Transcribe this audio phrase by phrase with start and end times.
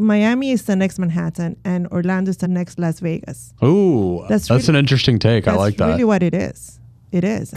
[0.00, 3.52] Miami is the next Manhattan, and Orlando is the next Las Vegas.
[3.62, 5.46] Ooh, That's that's, really- an interesting take.
[5.46, 5.86] I like that.
[5.88, 6.78] really what it is.
[7.12, 7.52] It is.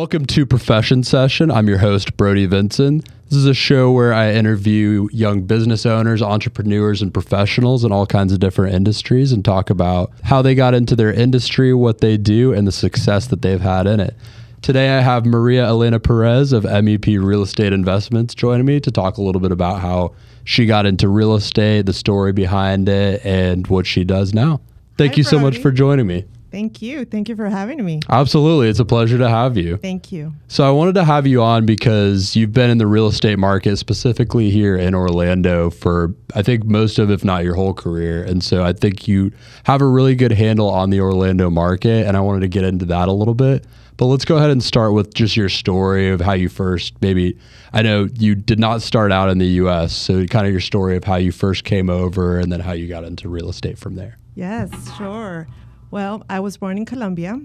[0.00, 1.50] Welcome to Profession Session.
[1.50, 3.00] I'm your host, Brody Vinson.
[3.28, 8.06] This is a show where I interview young business owners, entrepreneurs, and professionals in all
[8.06, 12.16] kinds of different industries and talk about how they got into their industry, what they
[12.16, 14.16] do, and the success that they've had in it.
[14.62, 19.18] Today, I have Maria Elena Perez of MEP Real Estate Investments joining me to talk
[19.18, 23.66] a little bit about how she got into real estate, the story behind it, and
[23.66, 24.62] what she does now.
[24.96, 26.24] Thank Hi, you so much for joining me.
[26.50, 27.04] Thank you.
[27.04, 28.00] Thank you for having me.
[28.08, 28.68] Absolutely.
[28.68, 29.76] It's a pleasure to have you.
[29.76, 30.34] Thank you.
[30.48, 33.76] So I wanted to have you on because you've been in the real estate market
[33.76, 38.24] specifically here in Orlando for I think most of if not your whole career.
[38.24, 39.32] And so I think you
[39.64, 42.84] have a really good handle on the Orlando market and I wanted to get into
[42.86, 43.66] that a little bit.
[43.96, 47.36] But let's go ahead and start with just your story of how you first maybe
[47.72, 50.96] I know you did not start out in the US, so kind of your story
[50.96, 53.94] of how you first came over and then how you got into real estate from
[53.96, 54.16] there.
[54.34, 55.46] Yes, sure.
[55.90, 57.40] Well, I was born in Colombia,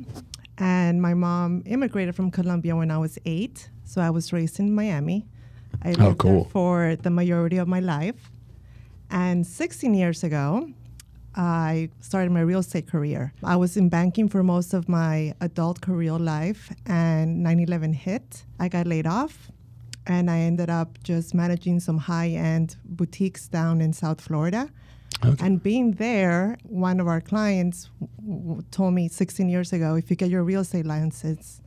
[0.59, 3.69] and my mom immigrated from Colombia when I was eight.
[3.85, 5.25] So I was raised in Miami.
[5.81, 8.29] I oh, lived Oh, there for the majority of my life.
[9.09, 10.69] And 16 years ago,
[11.35, 13.33] I started my real estate career.
[13.43, 18.43] I was in banking for most of my adult career life, and 9 11 hit.
[18.59, 19.49] I got laid off,
[20.05, 24.69] and I ended up just managing some high end boutiques down in South Florida.
[25.23, 25.45] Okay.
[25.45, 30.15] And being there, one of our clients w- told me 16 years ago if you
[30.15, 31.61] get your real estate license,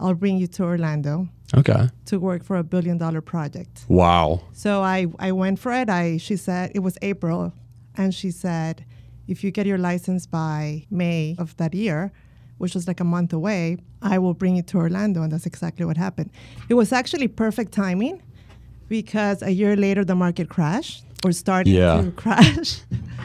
[0.00, 1.88] I'll bring you to Orlando Okay.
[2.06, 3.84] to work for a billion dollar project.
[3.88, 4.42] Wow.
[4.52, 5.88] So I, I went for it.
[5.88, 7.52] I she said it was April,
[7.96, 8.84] and she said,
[9.26, 12.12] if you get your license by May of that year,
[12.58, 15.86] which was like a month away, I will bring you to Orlando, and that's exactly
[15.86, 16.30] what happened.
[16.68, 18.22] It was actually perfect timing
[18.88, 22.02] because a year later the market crashed or started Yeah.
[22.02, 22.80] to crash.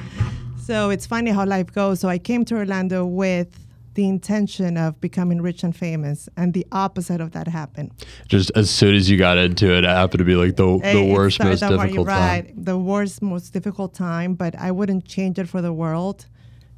[0.67, 1.99] so it's funny how life goes.
[1.99, 3.59] So I came to Orlando with
[3.93, 7.91] the intention of becoming rich and famous, and the opposite of that happened.
[8.27, 11.03] Just as soon as you got into it, it happened to be like the, the
[11.13, 12.63] worst, most difficult right, time.
[12.63, 16.25] The worst, most difficult time, but I wouldn't change it for the world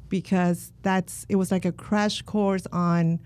[0.08, 3.20] because that's it was like a crash course on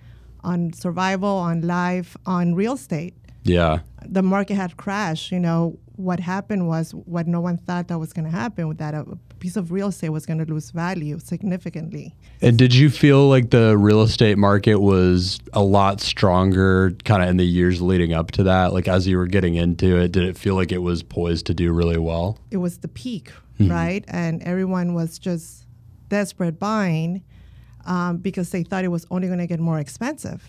[0.45, 3.15] on survival, on life, on real estate.
[3.43, 3.81] Yeah.
[4.05, 5.33] The market had crashed.
[5.33, 8.75] You know what happened was what no one thought that was going to happen.
[8.77, 9.05] That a
[9.41, 12.15] piece of real estate was going to lose value significantly.
[12.41, 17.29] And did you feel like the real estate market was a lot stronger kind of
[17.29, 18.73] in the years leading up to that?
[18.73, 21.55] Like as you were getting into it, did it feel like it was poised to
[21.55, 22.39] do really well?
[22.51, 23.73] it was the peak, Mm-hmm.
[23.73, 24.05] right?
[24.07, 25.67] And everyone was just
[26.09, 27.25] desperate buying
[27.87, 30.45] um, because they thought it was only going to get more expensive.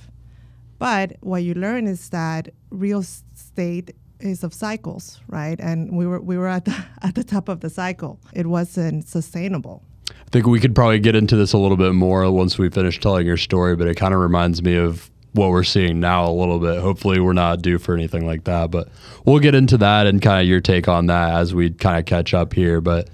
[0.77, 5.59] But what you learn is that real estate is of cycles, right?
[5.59, 8.19] And we were we were at the at the top of the cycle.
[8.33, 9.83] It wasn't sustainable.
[10.09, 12.99] I think we could probably get into this a little bit more once we finish
[12.99, 16.31] telling your story, but it kind of reminds me of what we're seeing now a
[16.31, 16.79] little bit.
[16.79, 18.89] Hopefully, we're not due for anything like that, but
[19.25, 22.05] we'll get into that and kind of your take on that as we kind of
[22.05, 22.81] catch up here.
[22.81, 23.09] But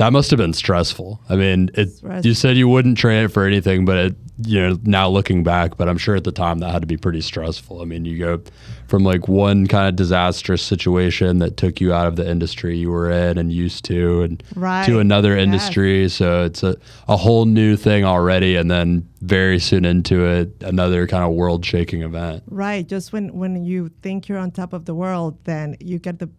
[0.00, 1.20] that must have been stressful.
[1.28, 4.16] I mean, it, Stress- you said you wouldn't trade it for anything, but it,
[4.46, 6.96] you know, now looking back, but I'm sure at the time that had to be
[6.96, 7.82] pretty stressful.
[7.82, 8.42] I mean, you go
[8.88, 12.90] from like one kind of disastrous situation that took you out of the industry you
[12.90, 14.86] were in and used to, and Right.
[14.86, 15.44] to another Yes.
[15.44, 16.08] industry.
[16.08, 18.56] So it's a, a whole new thing already.
[18.56, 22.42] And then very soon into it, another kind of world shaking event.
[22.48, 22.88] Right.
[22.88, 26.30] Just when when you think you're on top of the world, then you get the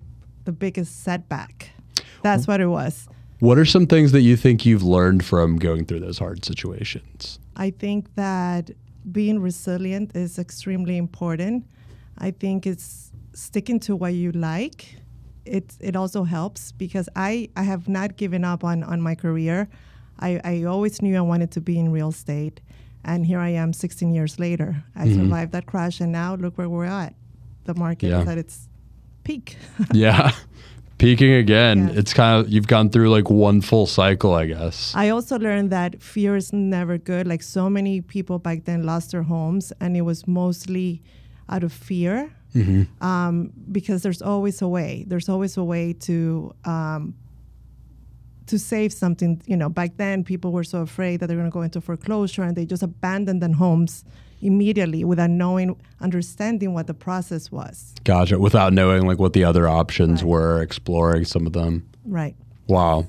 [0.45, 1.69] the biggest setback.
[2.23, 2.47] That's mm.
[2.47, 3.07] what it was.
[3.41, 7.39] What are some things that you think you've learned from going through those hard situations?
[7.55, 8.69] I think that
[9.11, 11.65] being resilient is extremely important.
[12.19, 14.95] I think it's sticking to what you like.
[15.43, 19.67] It it also helps because I, I have not given up on, on my career.
[20.19, 22.61] I, I always knew I wanted to be in real estate.
[23.03, 24.83] And here I am 16 years later.
[24.95, 25.23] I mm-hmm.
[25.23, 27.15] survived that crash and now look where we're at.
[27.63, 28.21] The market Yeah.
[28.21, 28.69] is at its
[29.23, 29.57] peak.
[29.93, 30.31] yeah.
[31.01, 31.87] Peaking again.
[31.87, 31.97] Yes.
[31.97, 34.93] It's kind of, you've gone through like one full cycle, I guess.
[34.95, 37.25] I also learned that fear is never good.
[37.25, 41.01] Like so many people back then lost their homes, and it was mostly
[41.49, 42.31] out of fear.
[42.99, 45.05] Um, because there's always a way.
[45.07, 47.15] There's always a way to um,
[48.45, 49.41] to save something.
[49.47, 52.43] You know, back then people were so afraid that they're going to go into foreclosure
[52.43, 54.03] and they just abandoned their homes
[54.41, 57.93] immediately without knowing, understanding what the process was.
[58.03, 58.39] Gotcha.
[58.39, 60.29] Without knowing like what the other options Right.
[60.29, 61.87] were, exploring some of them.
[62.05, 62.35] Right.
[62.67, 63.07] Wow.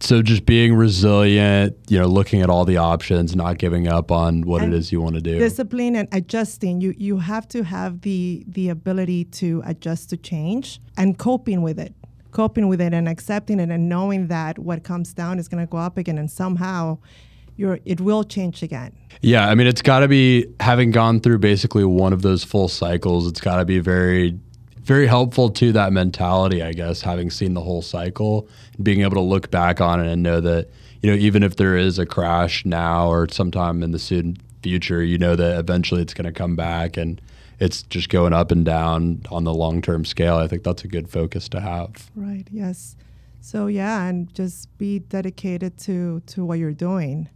[0.00, 4.42] So just being resilient, you know, looking at all the options, not giving up on
[4.42, 5.38] what And it is you want to do.
[5.38, 10.80] discipline and adjusting you you have to have the the ability to adjust to change
[10.98, 11.94] and coping with it
[12.30, 15.70] coping with it and accepting it and knowing that what comes down is going to
[15.70, 16.98] go up again and somehow
[17.56, 18.92] you're it will change again
[19.22, 22.68] Yeah, I mean, it's got to be having gone through basically one of those full
[22.68, 23.26] cycles.
[23.26, 24.38] It's got to be very,
[24.82, 27.00] very helpful to that mentality, I guess.
[27.02, 30.40] Having seen the whole cycle, and being able to look back on it and know
[30.42, 30.68] that
[31.02, 35.02] you know even if there is a crash now or sometime in the soon future,
[35.02, 37.20] you know that eventually it's going to come back and
[37.58, 40.36] it's just going up and down on the long term scale.
[40.36, 42.10] I think that's a good focus to have.
[42.14, 42.96] right yes
[43.40, 47.28] so yeah and just be dedicated to to what you're doing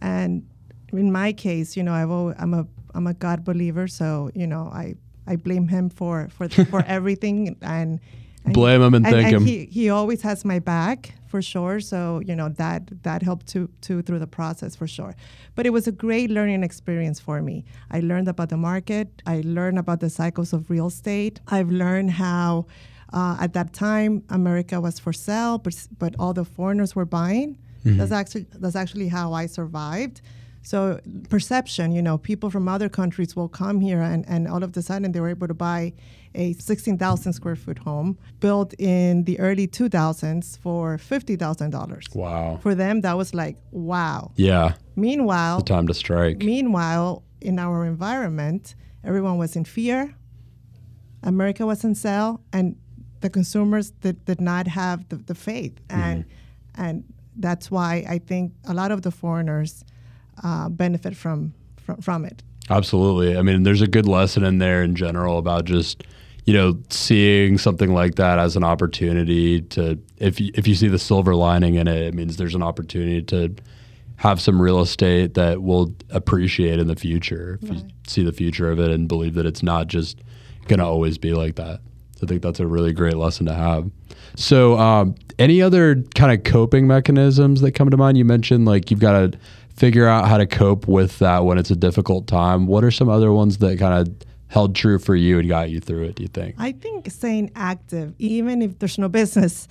[0.00, 0.46] and
[0.92, 4.46] in my case you know I've always, I'm a I'm a God believer so you
[4.46, 4.94] know I
[5.26, 8.00] I blame him for for for everything and, and
[8.44, 9.44] Blame him and thank him.
[9.44, 11.80] He, he always has my back for sure.
[11.80, 15.14] So you know that that helped to to through the process for sure.
[15.54, 17.64] But it was a great learning experience for me.
[17.90, 19.22] I learned about the market.
[19.26, 21.40] I learned about the cycles of real estate.
[21.48, 22.66] I've learned how.
[23.10, 27.56] Uh, at that time, America was for sale, but, but all the foreigners were buying.
[27.88, 27.98] Mm-hmm.
[27.98, 30.20] That's actually that's actually how I survived.
[30.62, 31.00] So
[31.30, 34.82] perception, you know, people from other countries will come here and, and all of a
[34.82, 35.94] sudden they were able to buy
[36.34, 42.14] a 16,000 square foot home built in the early 2000s for $50,000.
[42.14, 42.58] Wow.
[42.62, 44.32] For them, that was like, wow.
[44.36, 46.38] Yeah, Meanwhile, time to strike.
[46.42, 48.74] meanwhile, in our environment,
[49.04, 50.14] everyone was in fear.
[51.22, 52.76] America was in sale, and
[53.20, 55.80] the consumers did, did not have the, the faith.
[55.88, 56.82] And, mm-hmm.
[56.82, 57.04] and
[57.38, 59.84] that's why I think a lot of the foreigners
[60.42, 62.42] uh, benefit from, from, from it.
[62.70, 63.36] Absolutely.
[63.36, 66.04] I mean, there's a good lesson in there in general about just,
[66.44, 70.88] you know, seeing something like that as an opportunity to, if you, if you see
[70.88, 73.54] the silver lining in it, it means there's an opportunity to
[74.16, 77.58] have some real estate that will appreciate in the future.
[77.62, 80.20] If you see the future of it and believe that it's not just
[80.66, 81.80] going to always be like that.
[82.22, 83.90] I think that's a really great lesson to have.
[84.38, 88.16] So, um, any other kind of coping mechanisms that come to mind?
[88.16, 89.38] You mentioned like you've got to
[89.74, 92.68] figure out how to cope with that when it's a difficult time.
[92.68, 94.14] What are some other ones that kind of
[94.46, 96.14] held true for you and got you through it?
[96.14, 96.54] Do you think?
[96.56, 99.66] I think staying active, even if there's no business,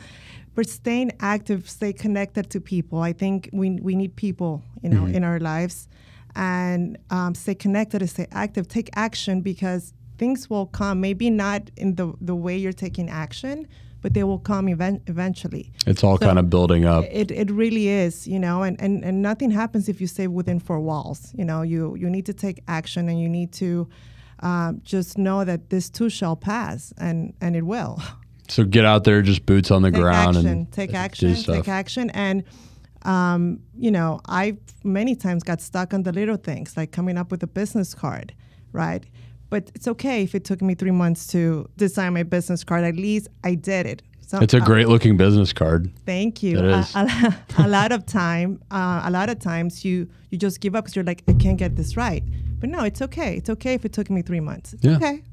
[0.54, 3.00] but staying active, stay connected to people.
[3.00, 5.88] I think we, we need people, you know, in our lives,
[6.36, 8.68] and um, stay connected and stay active.
[8.68, 11.00] Take action because things will come.
[11.00, 13.66] Maybe not in the the way you're taking action,
[14.02, 15.72] but they will come event- eventually.
[15.86, 17.06] It's all So- kind of building up.
[17.12, 20.60] It, it really is, you know, and, and, and nothing happens if you stay within
[20.60, 21.34] four walls.
[21.36, 23.88] You know, you, you need to take action and you need to
[24.40, 28.02] um, just know that this too shall pass, and, and it will.
[28.50, 31.68] So get out there, just boots on the take ground, action, and take action, take
[31.68, 32.10] action.
[32.12, 32.46] And,
[33.02, 37.30] um, you know, I many times got stuck on the little things, like coming up
[37.30, 38.34] with a business card,
[38.72, 39.04] right?
[39.50, 42.84] But it's okay if it took me three months to design my business card.
[42.84, 44.02] At least I did it.
[44.28, 45.90] So, It's a uh, great looking business card.
[46.06, 46.60] Thank you.
[46.60, 50.60] It A- A, a lot of time, uh, a lot of times you you just
[50.60, 52.24] give up because you're like, I can't get this right.
[52.60, 53.38] But no, it's okay.
[53.38, 54.74] It's okay if it took me three months.
[54.74, 54.98] It's Yeah.
[54.98, 55.24] okay.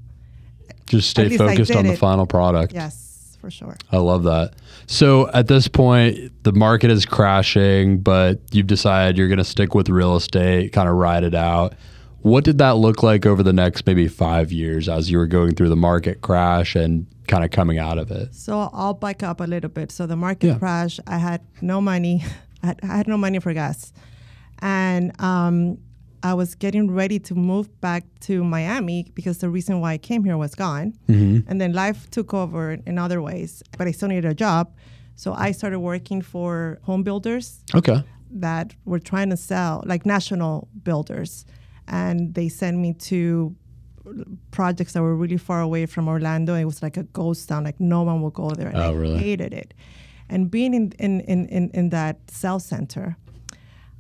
[0.87, 1.99] Just stay focused on the it.
[1.99, 2.73] final product.
[2.73, 3.77] Yes, for sure.
[3.91, 4.55] I love that.
[4.87, 9.75] So at this point, the market is crashing, but you've decided you're going to stick
[9.75, 11.75] with real estate, kind of ride it out.
[12.25, 15.55] What did that look like over the next maybe five years as you were going
[15.55, 18.35] through the market crash and kind of coming out of it?
[18.35, 19.93] So I'll back up a little bit.
[19.93, 20.59] So the market Yeah.
[20.59, 20.99] crash.
[21.07, 22.25] I had no money.
[22.63, 23.93] I had, I had no money for gas,
[24.61, 25.77] and um,
[26.23, 30.25] I was getting ready to move back to Miami because the reason why I came
[30.25, 33.63] here was gone, and then life took over in other ways.
[33.77, 34.73] But I still needed a job,
[35.15, 38.03] so I started working for home builders Okay.
[38.31, 41.45] that were trying to sell, like national builders,
[41.89, 43.55] and they sent me to
[44.51, 46.55] projects that were really far away from Orlando.
[46.55, 48.69] It was like a ghost town, like no one would go there.
[48.69, 49.19] And Oh, I really?
[49.19, 49.75] hated it.
[50.29, 53.17] And being in, in, in, in, in that sales center,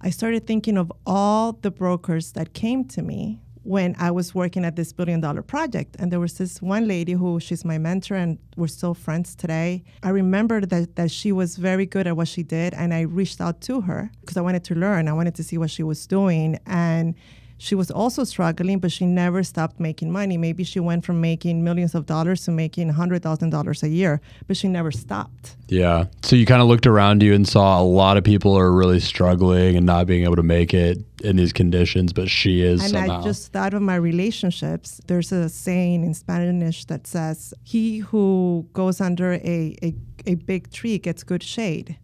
[0.00, 4.62] I started thinking of all the brokers that came to me when I was working
[4.66, 5.96] at this billion dollar project.
[5.98, 9.82] And there was this one lady who she's my mentor and we're still friends today.
[10.02, 13.40] I remembered that, that she was very good at what she did and I reached
[13.40, 15.08] out to her because I wanted to learn.
[15.08, 16.58] I wanted to see what she was doing.
[16.66, 17.14] And
[17.58, 20.37] she was also struggling, but she never stopped making money.
[20.37, 24.68] Maybe she went from making millions of dollars to making $100,000 a year, but she
[24.68, 25.56] never stopped.
[25.68, 26.06] Yeah.
[26.23, 29.00] So you kind of looked around you and saw a lot of people are really
[29.00, 32.90] struggling and not being able to make it in these conditions, but she is And
[32.90, 33.20] somehow.
[33.20, 35.00] I just thought of my relationships.
[35.06, 39.94] There's a saying in Spanish that says, He who goes under a, a,
[40.26, 41.99] a big tree gets good shade.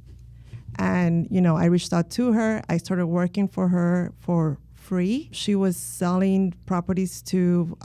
[0.78, 2.62] And, you know, I reached out to her.
[2.68, 4.58] I started working for her for
[4.90, 5.28] free.
[5.30, 7.40] She was selling properties to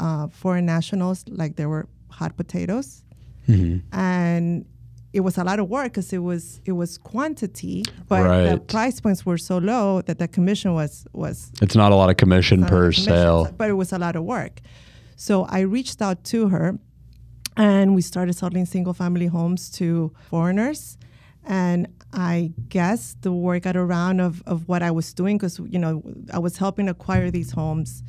[0.06, 1.86] uh, foreign nationals like they were
[2.20, 3.04] hot potatoes.
[3.48, 3.84] Mhm.
[3.92, 4.66] And
[5.18, 7.78] it was a lot of work because it was it was quantity,
[8.12, 10.94] but the price points were so low that the commission was
[11.24, 13.42] was It's not a lot of commission per commission, sale.
[13.60, 14.56] but it was a lot of work.
[15.28, 16.66] So I reached out to her
[17.56, 20.98] and we started selling single family homes to foreigners.
[21.48, 25.78] And I guess the word got around of, of what I was doing because, you
[25.78, 26.02] know,
[26.34, 28.04] I was helping acquire these homes.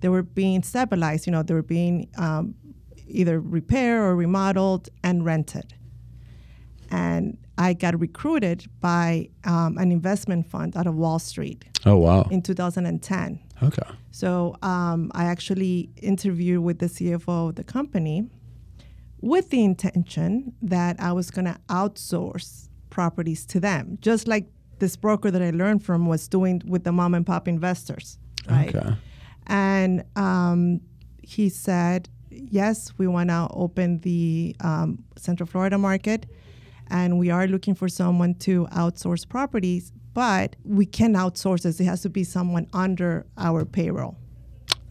[0.00, 2.54] They were being stabilized, you know, they were being um,
[3.06, 5.74] either repaired or remodeled and rented.
[6.90, 12.22] And I got recruited by um, an investment fund out of Wall Street Oh, wow.
[12.30, 13.38] in 2010.
[13.62, 13.82] Okay.
[14.10, 18.28] So um, I actually interviewed with the CFO of the company
[19.20, 24.46] with the intention that I was going to outsource properties to them, just like
[24.78, 28.18] this broker that I learned from was doing with the mom and pop investors.
[28.48, 28.74] Right.
[28.74, 28.94] Okay.
[29.46, 30.80] And um,
[31.22, 36.26] he said, yes, we want to open the um, Central Florida market,
[36.88, 41.80] and we are looking for someone to outsource properties, but we can outsource this.
[41.80, 44.16] It has to be someone under our payroll.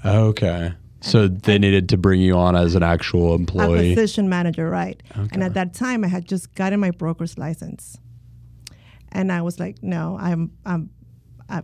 [0.03, 0.73] Okay.
[1.01, 3.91] So they needed to bring you on as an actual employee.
[3.91, 5.01] acquisition manager, right?
[5.31, 7.97] And at that time, I had just gotten my broker's license,
[9.11, 10.89] and I was like, no, I'm I'm
[11.49, 11.63] I'm,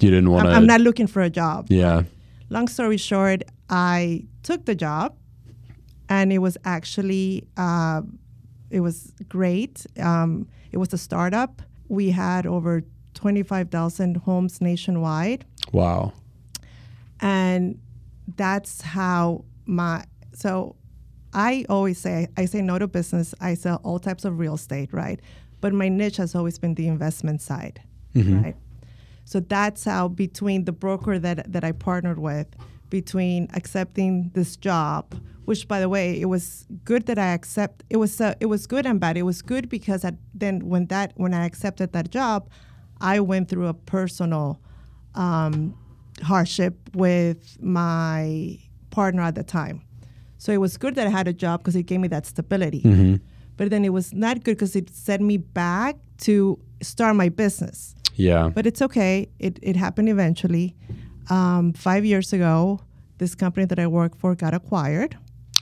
[0.00, 0.52] You didn't want to.
[0.52, 1.66] I'm not looking for a job.
[1.70, 2.02] Yeah.
[2.50, 5.16] Long story short, I took the job,
[6.08, 8.02] and it was actually uh,
[8.70, 9.86] it was great.
[10.00, 11.62] Um, it was a startup.
[11.88, 12.82] We had over
[13.14, 16.12] twenty five thousand homes nationwide Wow.
[17.20, 17.78] and
[18.36, 20.76] that's how my so
[21.32, 23.34] i always say i say no to business.
[23.40, 25.20] I sell all types of real estate right?
[25.60, 27.80] But my niche has always been the investment side
[28.42, 28.56] right?
[29.24, 32.48] So that's how between the broker that that i partnered with
[32.90, 35.14] between accepting this job
[35.46, 38.66] which by the way it was good that i accept it was uh, it was
[38.66, 39.16] good and bad.
[39.16, 42.48] It was good because I, then when that when i accepted that job
[43.00, 44.60] i went through a personal
[45.14, 45.74] um,
[46.22, 48.58] hardship with my
[48.90, 49.82] partner at the time.
[50.38, 52.82] So it was good that I had a job because it gave me that stability.
[53.56, 57.94] But then it was not good because it set me back to start my business.
[58.16, 58.50] Yeah.
[58.52, 59.28] But it's okay.
[59.38, 60.74] It, it happened eventually.
[61.30, 62.80] Um, five years ago,
[63.18, 65.16] this company that I work for got acquired.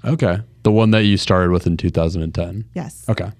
[0.04, 0.40] Okay.
[0.62, 2.64] The one that you started with in 2010.
[2.74, 3.04] Yes.
[3.08, 3.30] Okay.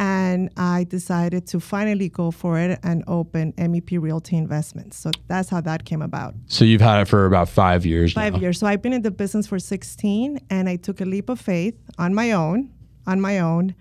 [0.00, 4.96] And I decided to finally go for it and open MEP Realty Investments.
[4.96, 6.34] So that's how that came about.
[6.46, 8.38] So you've had it for about five years five now.
[8.40, 8.60] years.
[8.60, 11.74] So I've been in the business for 16, and I took a leap of faith
[11.98, 12.70] on my own,
[13.08, 13.74] on my own,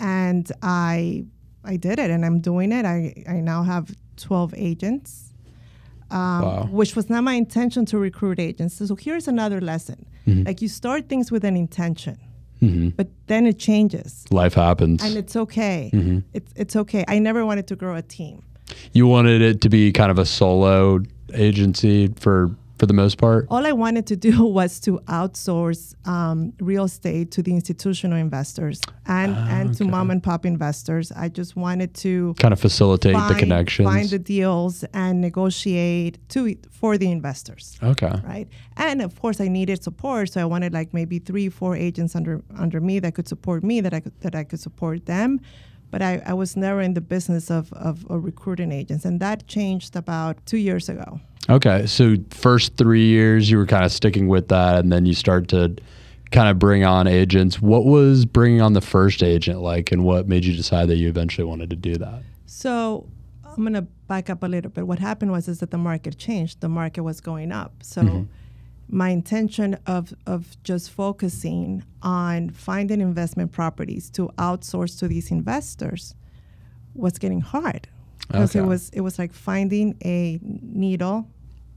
[0.00, 1.24] and I
[1.64, 2.84] I did it, and I'm doing it.
[2.84, 5.32] I I now have 12 agents,
[6.10, 6.68] um, Wow.
[6.72, 8.74] which was not my intention to recruit agents.
[8.88, 12.18] So here's another lesson: like you start things with an intention,
[12.62, 15.02] hmm but then it changes, Life happens.
[15.04, 15.90] and it's okay.
[15.92, 16.18] Mm-hmm.
[16.32, 17.04] It's it's okay.
[17.08, 18.36] I never wanted to grow a team.
[18.98, 21.00] you wanted it to be kind of a solo
[21.34, 22.50] agency for
[22.82, 23.46] for the most part.
[23.48, 28.80] All I wanted to do was to outsource um, real estate to the institutional investors
[29.06, 29.90] and, and to okay.
[29.92, 31.12] mom and pop investors.
[31.12, 33.86] I just wanted to Kind of facilitate find, the connections.
[33.88, 37.78] find the deals and negotiate to for the investors.
[37.84, 38.14] okay.
[38.24, 42.16] Right, and of course I needed support, so I wanted like maybe three, four agents
[42.16, 45.38] under under me that could support me, that I could that I could support them,
[45.92, 49.46] but I, I was never in the business of, of, of recruiting agents, and that
[49.46, 51.20] changed about two years ago.
[51.50, 51.86] Okay.
[51.86, 55.48] So first three years you were kind of sticking with that, and then you start
[55.48, 55.76] to
[56.30, 57.60] kind of bring on agents.
[57.60, 61.08] What was bringing on the first agent like, and what made you decide that you
[61.08, 62.22] eventually wanted to do that?
[62.46, 63.06] So
[63.44, 64.86] I'm gonna back up a little bit.
[64.86, 66.62] What happened was is that the market changed.
[66.62, 67.74] The market was going up.
[67.82, 68.22] So mm-hmm.
[68.92, 76.14] My intention of of just focusing on finding investment properties to outsource to these investors
[76.94, 77.88] was getting hard
[78.26, 81.26] because it was it was like finding a needle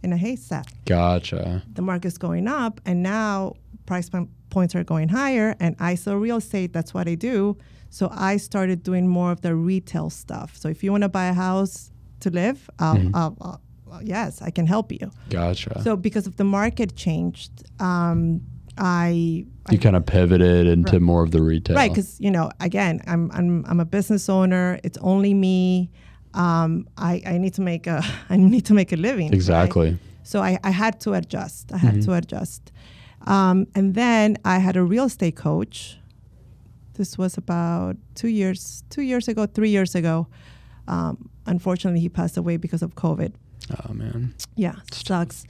[0.03, 0.67] in a haystack.
[0.85, 1.63] Gotcha.
[1.73, 3.55] The market's going up, and now
[3.85, 4.09] price
[4.49, 5.55] points are going higher.
[5.59, 6.73] And I sell real estate.
[6.73, 7.57] That's what I do.
[7.89, 10.57] So I started doing more of the retail stuff.
[10.57, 11.91] So if you want to buy a house
[12.21, 13.15] to live, I'll, mm-hmm.
[13.15, 13.61] I'll, I'll,
[14.03, 15.11] yes, I can help you.
[15.29, 15.81] Gotcha.
[15.83, 18.41] So because of the market changed, um,
[18.77, 21.01] I you kind of pivoted into Right.
[21.01, 21.75] more of the retail.
[21.75, 24.79] Right, because you know, again, I'm I'm I'm a business owner.
[24.83, 25.89] It's only me.
[26.33, 29.27] Um, I I need to make a I need to make a living.
[29.27, 29.33] right?
[29.33, 29.97] Exactly.
[30.23, 31.71] So I, I had to adjust.
[31.71, 32.71] I had to adjust.
[33.27, 35.97] Um, and then I had a real estate coach.
[36.93, 40.27] This was about two years, two years ago, three years ago.
[40.87, 43.33] Um, unfortunately, he passed away because of COVID.
[43.71, 44.35] Oh man.
[44.55, 45.45] Yeah, sucks.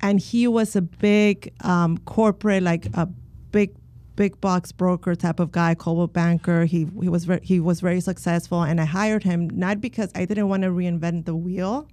[0.00, 3.06] And he was a big um, corporate, like a
[3.50, 3.74] big,
[4.14, 6.64] big box broker type of guy, Coldwell banker.
[6.64, 10.24] He he was very, he was very successful, and I hired him not because I
[10.24, 11.88] didn't want to reinvent the wheel.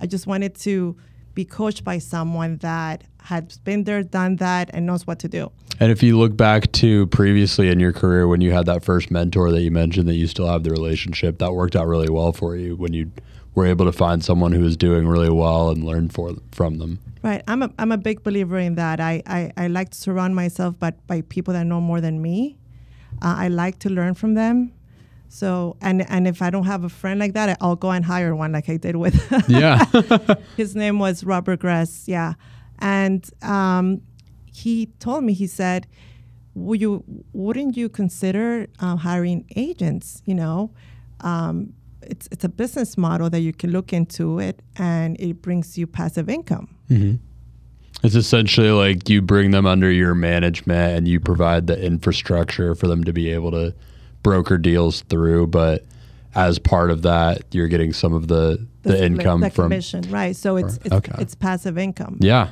[0.00, 0.96] I just wanted to
[1.34, 5.52] be coached by someone that had been there, done that, and knows what to do.
[5.80, 9.10] And if you look back to previously in your career when you had that first
[9.12, 12.32] mentor that you mentioned that you still have the relationship, that worked out really well
[12.32, 13.12] for you when you
[13.54, 16.98] were able to find someone who was doing really well and learn for from them.
[17.22, 17.42] Right.
[17.48, 19.00] I'm a, I'm a big believer in that.
[19.00, 22.56] I, I, I like to surround myself by, by people that know more than me.
[23.20, 24.72] Uh, I like to learn from them.
[25.28, 28.34] So, and, and if I don't have a friend like that, I'll go and hire
[28.34, 29.14] one like I did with
[29.48, 29.84] Yeah.
[30.56, 32.04] his name was Robert Gress.
[32.06, 32.34] Yeah.
[32.78, 34.02] And um,
[34.52, 35.86] he told me, he said,
[36.54, 40.22] Would you, wouldn't you consider uh, hiring agents?
[40.24, 40.70] You know,
[41.20, 41.74] um,
[42.08, 45.86] it's, it's a business model that you can look into it and it brings you
[45.86, 46.74] passive income.
[48.02, 52.86] It's essentially like you bring them under your management and you provide the infrastructure for
[52.86, 53.74] them to be able to
[54.22, 55.84] broker deals through, but
[56.34, 60.02] as part of that, you're getting some of the the, split- income the from commission,
[60.10, 60.36] right?
[60.36, 61.12] So it's it's, okay.
[61.18, 62.18] it's passive income.
[62.20, 62.50] Yeah.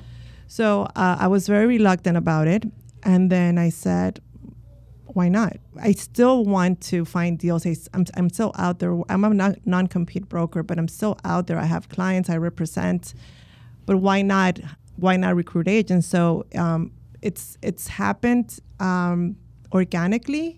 [0.48, 2.64] So uh, I was very reluctant about it,
[3.02, 4.20] and then I said,
[5.16, 5.54] "Why not?
[5.88, 7.62] I still want to find deals.
[7.66, 8.92] I, am I'm still out there.
[9.12, 11.58] I'm a non- non-compete broker, but I'm still out there.
[11.58, 13.02] I have clients I represent,
[13.86, 14.54] but why not?
[15.04, 16.06] Why not recruit agents?
[16.06, 16.80] So um,
[17.28, 18.48] it's it's happened."
[18.80, 19.36] Um,
[19.72, 20.48] organically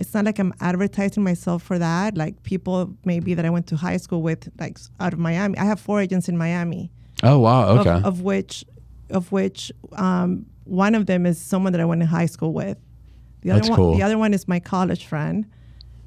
[0.00, 3.76] it's not like i'm advertising myself for that like people maybe that i went to
[3.76, 6.90] high school with like out of miami i have four agents in miami
[7.22, 7.62] Oh wow.
[7.68, 8.00] of, Okay.
[8.10, 8.64] of which
[9.10, 12.76] of which um, one of them is someone that I went to high school with.
[13.46, 13.94] The other That's one, cool.
[13.96, 15.46] the other one is my college friend.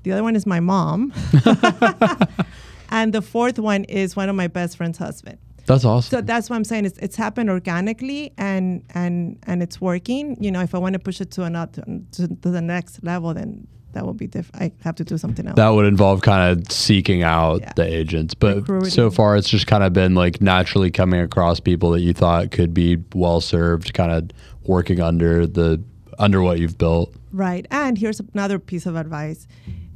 [0.04, 1.14] The other one is my mom,
[2.90, 5.38] and the fourth one is one of my best friend's husband.
[5.66, 6.10] That's awesome.
[6.10, 6.86] So that's what I'm saying.
[6.86, 10.36] It's, it's happened organically, and and and it's working.
[10.44, 13.34] You know, if I want to push it to another to, to the next level,
[13.34, 14.62] then that will be different.
[14.62, 15.56] I have to do something else.
[15.56, 17.72] that would involve kind of seeking out Yeah.
[17.76, 18.34] the agents.
[18.34, 18.90] But Recruiting.
[18.90, 22.52] so far, it's just kind of been like naturally coming across people that you thought
[22.52, 24.30] could be well served, kind of
[24.64, 25.82] working under the
[26.20, 27.14] under what you've built.
[27.32, 27.66] Right.
[27.72, 29.48] And here's another piece of advice.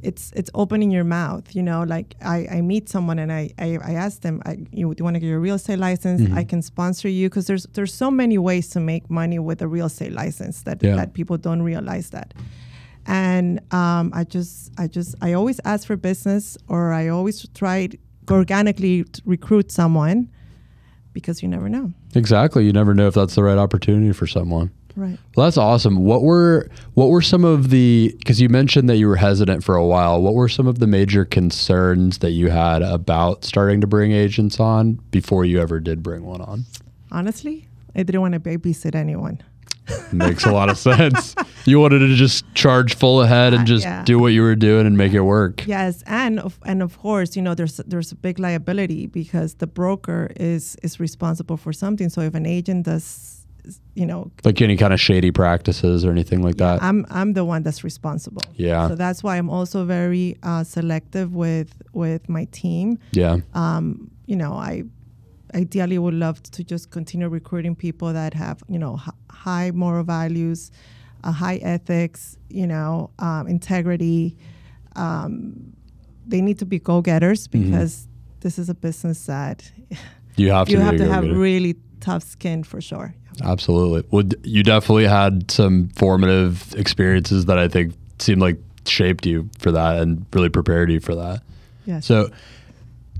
[0.02, 1.54] It's it's opening your mouth.
[1.54, 4.92] You know, like I, I meet someone and I, I, I ask them, I, you,
[4.94, 6.20] do you want to get your real estate license?
[6.20, 6.36] Mm-hmm.
[6.36, 9.68] I can sponsor you because there's there's so many ways to make money with a
[9.68, 10.96] real estate license that, Yeah.
[10.96, 12.34] that people don't realize that.
[13.06, 17.88] And um, I just I just I always ask for business or I always try
[18.30, 20.28] organically to recruit someone
[21.12, 21.92] because you never know.
[22.14, 22.64] Exactly.
[22.66, 24.70] You never know if that's the right opportunity for someone.
[24.96, 25.18] Right.
[25.36, 26.04] Well, that's awesome.
[26.04, 29.74] What were what were some of the because you mentioned that you were hesitant for
[29.74, 30.22] a while.
[30.22, 34.60] What were some of the major concerns that you had about starting to bring agents
[34.60, 36.64] on before you ever did bring one on?
[37.10, 39.42] Honestly, I didn't want to babysit anyone.
[40.12, 41.34] Makes a lot of sense.
[41.66, 44.02] You wanted to just charge full ahead and Uh, just yeah.
[44.04, 45.66] do what you were doing and make it work.
[45.66, 49.66] Yes, and of, and of course, you know, there's there's a big liability because the
[49.66, 52.08] broker is is responsible for something.
[52.10, 53.33] So if an agent does,
[53.94, 56.82] you know, Like any kind of shady practices or anything like that.
[56.82, 58.42] I'm I'm the one that's responsible.
[58.56, 58.88] Yeah.
[58.88, 62.98] So that's why I'm also very uh, selective with with my team.
[63.12, 63.38] yeah.
[63.54, 64.84] Um, you know, I
[65.54, 70.04] ideally would love to just continue recruiting people that have you know h- high moral
[70.04, 70.70] values,
[71.24, 74.36] uh, high ethics, you know, um, integrity.
[74.96, 75.72] Um,
[76.26, 77.70] they need to be go getters Mm-hmm.
[77.72, 78.08] because
[78.40, 79.70] this is a business that
[80.36, 80.72] You have to.
[80.72, 81.74] you have to have really
[82.04, 83.14] tough skin for sure.
[83.42, 84.06] Absolutely.
[84.10, 89.72] Well, you definitely had some formative experiences that I think seemed like shaped you for
[89.72, 91.42] that and really prepared you for that.
[91.86, 92.06] Yes.
[92.06, 92.30] So,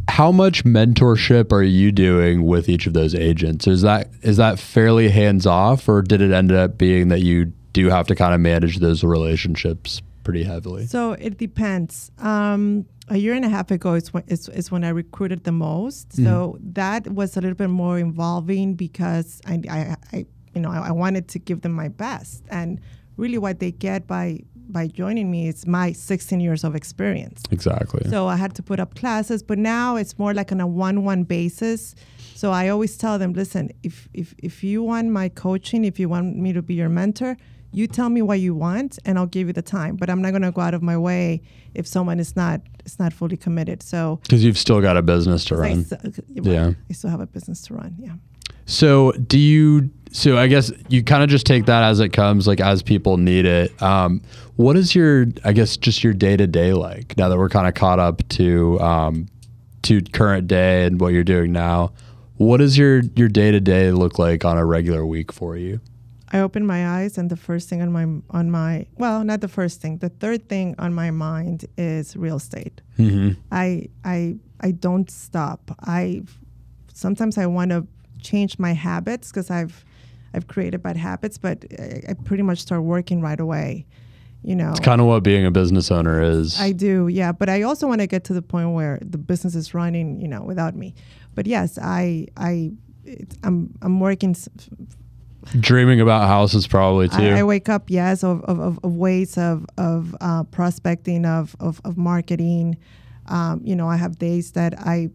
[0.07, 3.67] how much mentorship are you doing with each of those agents?
[3.67, 7.53] Is that is that fairly hands off, or did it end up being that you
[7.73, 10.87] do have to kind of manage those relationships pretty heavily?
[10.87, 12.11] So it depends.
[12.19, 15.53] Um, a year and a half ago is when, is, is when I recruited the
[15.53, 16.15] most.
[16.15, 20.89] So that was a little bit more involving because I, I, I you know, I,
[20.89, 22.45] I wanted to give them my best.
[22.51, 22.81] And
[23.17, 27.43] really what they get by, by joining me is my 16 years of experience.
[27.51, 28.09] Exactly.
[28.09, 31.25] So I had to put up classes, but now it's more like on a one-one
[31.25, 31.95] basis.
[32.35, 36.09] So I always tell them, listen, if if if you want my coaching, if you
[36.09, 37.37] want me to be your mentor,
[37.75, 39.97] you tell me what you want and I'll give you the time.
[39.97, 41.43] But I'm not going to go out of my way
[41.75, 43.83] if someone is not is not fully committed.
[43.83, 45.81] So because you've still got a business to run.
[45.91, 46.73] s- Yeah.
[46.89, 47.97] I still have a business to run.
[47.99, 48.13] Yeah.
[48.67, 49.91] So do you?
[50.13, 53.17] So I guess you kind of just take that as it comes, like as people
[53.17, 53.83] need it.
[53.83, 54.23] Um,
[54.57, 55.27] what is your?
[55.45, 58.27] I guess just your day to day like now that we're kind of caught up
[58.31, 59.27] to um,
[59.83, 61.93] to current day and what you're doing now.
[62.37, 65.81] What does your your day to day look like on a regular week for you?
[66.35, 68.05] I open my eyes and the first thing on my
[68.39, 69.99] on my well, not the first thing.
[69.99, 72.81] The third thing on my mind is real estate.
[72.99, 73.41] Mm-hmm.
[73.53, 75.61] I I I don't stop.
[75.81, 76.23] I
[76.93, 77.87] sometimes I want to
[78.21, 79.85] change my habits because I've
[80.35, 83.87] I've created bad habits, but I, I pretty much start working right away.
[84.43, 86.61] You know, It's kind of what being a business owner is.
[86.61, 87.33] I do, yeah.
[87.33, 90.29] But I also want to get to the point where the business is running, you
[90.29, 90.95] know, without me.
[91.35, 92.73] But yes, I I
[93.05, 94.31] it, I'm I'm working.
[94.31, 94.49] s-
[95.61, 97.17] Dreaming about houses probably too.
[97.17, 101.55] I, I wake up, yes, of, of, of, of ways of, of uh, prospecting, of,
[101.61, 102.77] of, of marketing.
[103.27, 105.11] Um, you know, I have days that I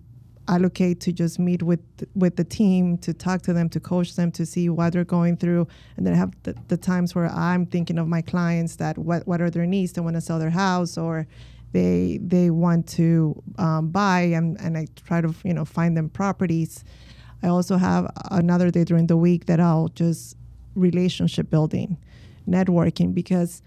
[0.48, 1.80] allocate to just meet with
[2.16, 5.38] with the team, to talk to them, to coach them, to see what they're going
[5.38, 5.68] through.
[5.96, 9.28] And then I have the, the times where I'm thinking of my clients that what,
[9.28, 9.94] what are their needs?
[9.94, 11.28] They want to sell their house or
[11.72, 16.10] they they want to um, buy and, and I try to, you know, find them
[16.10, 16.84] properties.
[17.42, 20.36] I also have another day during the week that I'll just
[20.76, 21.98] relationship building,
[22.48, 23.62] networking, because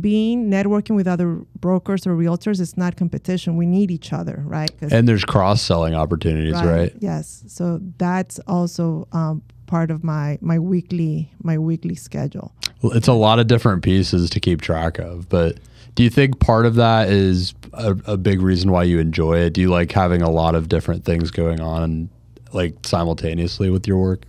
[0.00, 3.56] being networking with other brokers or realtors is not competition.
[3.56, 4.70] We need each other, right?
[4.80, 6.92] and there's cross selling opportunities, right?
[7.00, 7.44] Yes.
[7.46, 12.52] So that's also um, part of my my weekly my weekly schedule.
[12.80, 15.58] Well, it's a lot of different pieces to keep track of, but
[15.94, 19.52] do you think part of that is a, a big reason why you enjoy it?
[19.52, 22.08] Do you like having a lot of different things going on
[22.54, 24.24] like simultaneously with your work?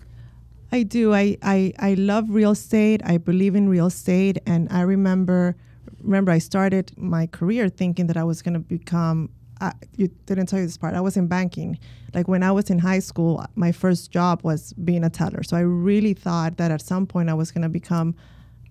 [0.72, 1.14] I do.
[1.14, 3.02] I, I, I love real estate.
[3.06, 4.40] I believe in real estate.
[4.48, 5.56] And I remember,
[6.02, 9.30] remember I started my career thinking that I was going to become,
[9.62, 11.78] uh, you didn't tell you this part, I was in banking.
[12.16, 15.44] Like when I was in high school, my first job was being a teller.
[15.44, 18.16] So I really thought that at some point I was going to become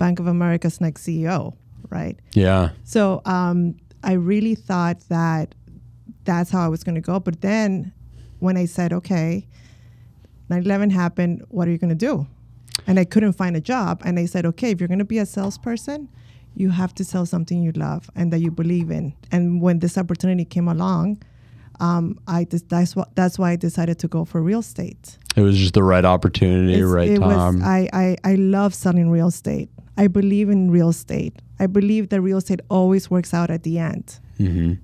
[0.01, 1.55] Bank of America's next CEO,
[1.88, 2.19] right?
[2.33, 2.71] Yeah.
[2.83, 5.55] So um, I really thought that
[6.25, 7.21] that's how I was going to go.
[7.21, 7.93] But then
[8.42, 9.46] when I said, okay,
[10.48, 12.26] 9 11 happened, what are you going to do?
[12.87, 14.02] And I couldn't find a job.
[14.05, 16.09] And I said, okay, if you're going to be a salesperson,
[16.57, 19.14] you have to sell something you love and that you believe in.
[19.31, 21.22] And when this opportunity came along,
[21.81, 25.18] um, I just, that's, what, that's why I decided to go for real estate.
[25.37, 27.61] It was just the right opportunity, It's- right it time.
[27.61, 29.70] Was, I, I, I love selling real estate.
[29.96, 31.35] I believe in real estate.
[31.61, 34.18] I believe that real estate always works out at the end.
[34.38, 34.78] hmm R-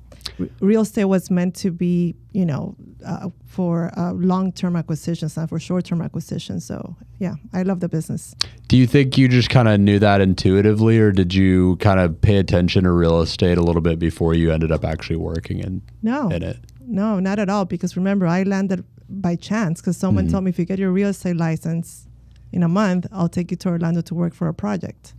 [0.61, 2.75] real estate was meant to be, you know,
[3.05, 6.65] uh, for uh, long-term acquisitions, not for short-term acquisitions.
[6.65, 8.35] So, yeah, I love the business.
[8.69, 12.21] Do you think you just kind of knew that intuitively, or did you kind of
[12.21, 15.83] pay attention to real estate a little bit before you ended up actually working in,
[16.03, 16.59] No, in it?
[16.87, 17.65] no, not at all.
[17.65, 20.31] Because remember, I landed by chance because someone Mhm.
[20.33, 22.07] told me if you get your real estate license
[22.53, 25.15] in a month, I'll take you to Orlando to work for a project.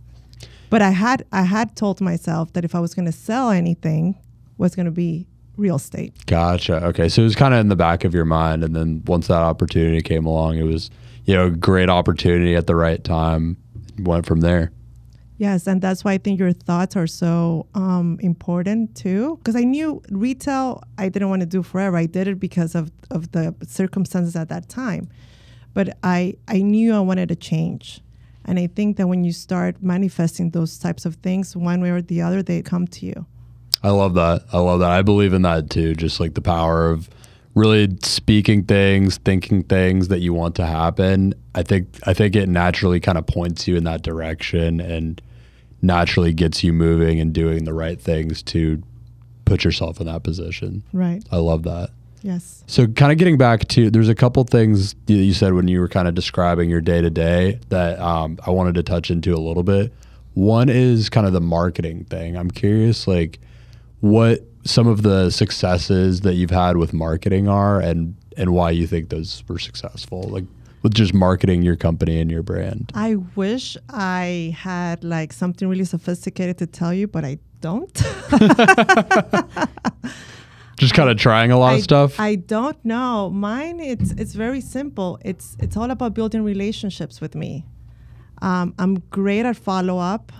[0.70, 4.14] But I had I had told myself that if I was going to sell anything,
[4.60, 6.14] was going to be real estate.
[6.26, 6.84] Gotcha.
[6.86, 7.08] Okay.
[7.08, 8.62] So it was kind of in the back of your mind.
[8.62, 10.90] And then once that opportunity came along, it was,
[11.24, 13.56] you know, a great opportunity at the right time.
[13.98, 14.70] Went from there.
[15.36, 19.36] Yes, and that's why I think your thoughts are so um, important too.
[19.38, 21.96] Because I knew retail, I didn't want to do forever.
[21.96, 25.08] I did it because of, of the circumstances at that time.
[25.72, 28.02] But I, I knew I wanted to change.
[28.44, 32.02] And I think that when you start manifesting those types of things, one way or
[32.02, 33.26] the other, they come to you.
[33.82, 34.44] I love that.
[34.52, 34.90] I love that.
[34.90, 35.94] I believe in that too.
[35.94, 37.08] Just like the power of
[37.54, 41.34] really speaking things, thinking things that you want to happen.
[41.54, 45.20] I think I think it naturally kind of points you in that direction and
[45.82, 48.82] naturally gets you moving and doing the right things to
[49.44, 50.82] put yourself in that position.
[50.92, 51.22] Right.
[51.32, 51.90] I love that.
[52.22, 52.62] Yes.
[52.66, 55.80] So, kind of getting back to, there's a couple things that you said when you
[55.80, 59.34] were kind of describing your day to day that um, I wanted to touch into
[59.34, 59.92] a little bit.
[60.34, 62.36] One is kind of the marketing thing.
[62.36, 63.40] I'm curious, like,
[64.00, 68.86] what some of the successes that you've had with marketing are, and and why you
[68.86, 70.44] think those were successful, like
[70.82, 72.90] with just marketing your company and your brand.
[72.94, 77.92] I wish I had like something really sophisticated to tell you, but I don't.
[80.76, 82.18] Just kind of trying a lot I, of stuff.
[82.18, 83.28] I don't know.
[83.28, 85.18] Mine, it's it's very simple.
[85.22, 87.66] It's it's all about building relationships with me.
[88.40, 90.32] Um, I'm great at follow up.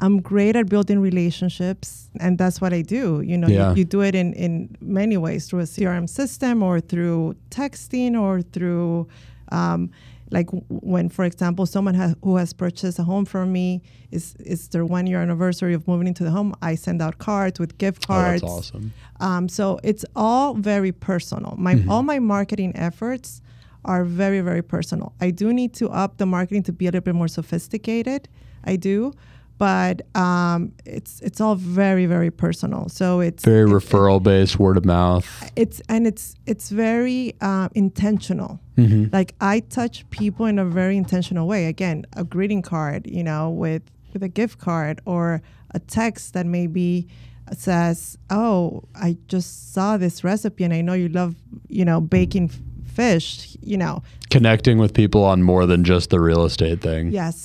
[0.00, 3.20] I'm great at building relationships, and that's what I do.
[3.20, 3.70] You know, Yeah.
[3.70, 8.18] you, you do it in, in many ways through a CRM system or through texting
[8.18, 9.08] or through,
[9.52, 9.90] um,
[10.30, 13.82] like when, for example, someone has, who has purchased a home from me
[14.12, 16.54] is is their one year anniversary of moving into the home.
[16.62, 18.40] I send out cards with gift Oh, cards.
[18.42, 18.92] that's awesome.
[19.18, 21.54] Um, so it's all very personal.
[21.58, 23.42] My all my marketing efforts
[23.84, 25.12] are very very personal.
[25.20, 28.28] I do need to up the marketing to be a little bit more sophisticated.
[28.64, 29.12] I do,
[29.60, 32.88] but um, it's it's all very very personal.
[32.88, 35.24] So it's Very it- referral based, word of mouth.
[35.54, 38.58] it's and it's it's very uh, intentional.
[38.76, 39.14] Mm-hmm.
[39.16, 41.66] Like I touch people in a very intentional way.
[41.66, 45.40] Again, a greeting card, you know, with with a gift card or
[45.74, 47.06] a text that maybe
[47.52, 51.34] says, "Oh, I just saw this recipe and I know you love,
[51.68, 52.58] you know, baking f-
[52.94, 57.12] fish." You know, Connecting with people on more than just the real estate thing.
[57.12, 57.36] yes,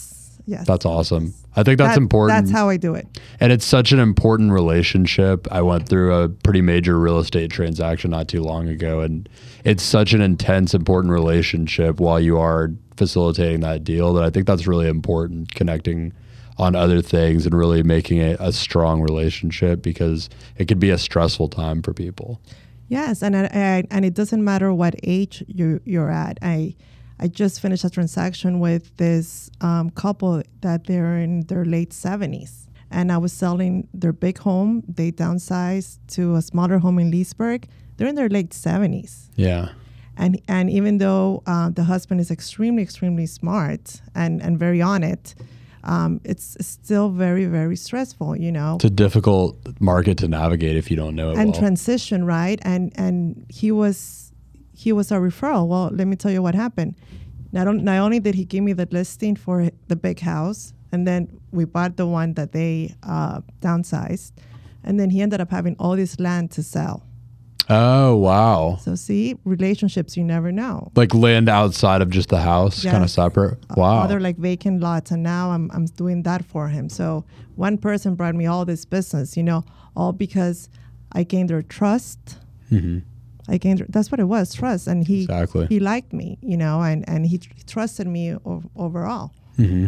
[0.45, 0.65] yes.
[0.67, 1.33] That's awesome.
[1.55, 2.45] I think that's That- important.
[2.45, 3.07] That's how I do it.
[3.39, 5.47] And it's such an important relationship.
[5.51, 9.27] I went through a pretty major real estate transaction not too long ago, and
[9.63, 14.47] it's such an intense, important relationship while you are facilitating that deal that I think
[14.47, 16.13] that's really important, connecting
[16.57, 20.97] on other things and really making it a strong relationship because it could be a
[20.97, 22.39] stressful time for people.
[22.87, 26.37] Yes, and I, I, and it doesn't matter what age you you're at.
[26.41, 26.75] I
[27.19, 32.67] I just finished a transaction with this um, couple that they're in their late seventies,
[32.91, 34.83] and I was selling their big home.
[34.87, 37.67] They downsized to a smaller home in Leesburg.
[37.97, 39.69] They're in their late seventies, Yeah.
[40.17, 45.03] and and even though uh, the husband is extremely extremely smart and and very on
[45.03, 45.35] it.
[45.87, 50.89] Um, it's still very, very stressful, you know It's a difficult market to navigate if
[50.89, 51.59] you don't know it and well.
[51.59, 54.24] transition right and and he was
[54.75, 55.67] he was a referral.
[55.67, 56.95] Well let me tell you what happened.
[57.51, 61.07] Not, on, not only did he give me the listing for the big house and
[61.07, 64.33] then we bought the one that they uh, downsized
[64.83, 67.03] and then he ended up having all this land to sell.
[67.67, 68.77] Oh, wow.
[68.79, 70.91] so see relationships you never know.
[70.95, 73.57] Like land outside of just the house, kind of separate.
[73.75, 74.01] Wow.
[74.01, 76.89] other like vacant lots and now I'm, I'm doing that for him.
[76.89, 79.63] So one person brought me all this business you know
[79.95, 80.69] all because
[81.13, 82.37] i gained their trust.
[82.69, 82.99] Hmm
[83.47, 85.67] I gained that's what it was trust and he Exactly.
[85.67, 88.35] he liked me you know and and he tr- trusted me
[88.75, 89.87] overall hmm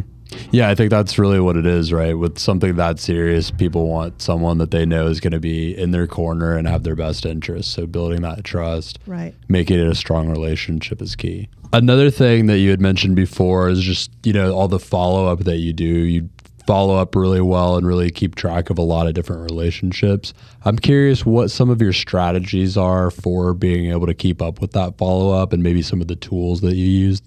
[0.52, 2.14] Yeah, I think that's really what it is, right?
[2.14, 5.92] With something that serious, people want someone that they know is going to be in
[5.92, 7.74] their corner and have their best interests.
[7.74, 11.48] So building that trust, right making it a strong relationship is key.
[11.74, 15.40] Another thing that you had mentioned before is just, you know, all the follow up
[15.46, 15.86] that you do.
[15.86, 16.30] You
[16.68, 20.34] follow up really well and really keep track of a lot of different relationships.
[20.66, 24.74] I'm curious what some of your strategies are for being able to keep up with
[24.74, 27.22] that follow up and maybe some of the tools that you use,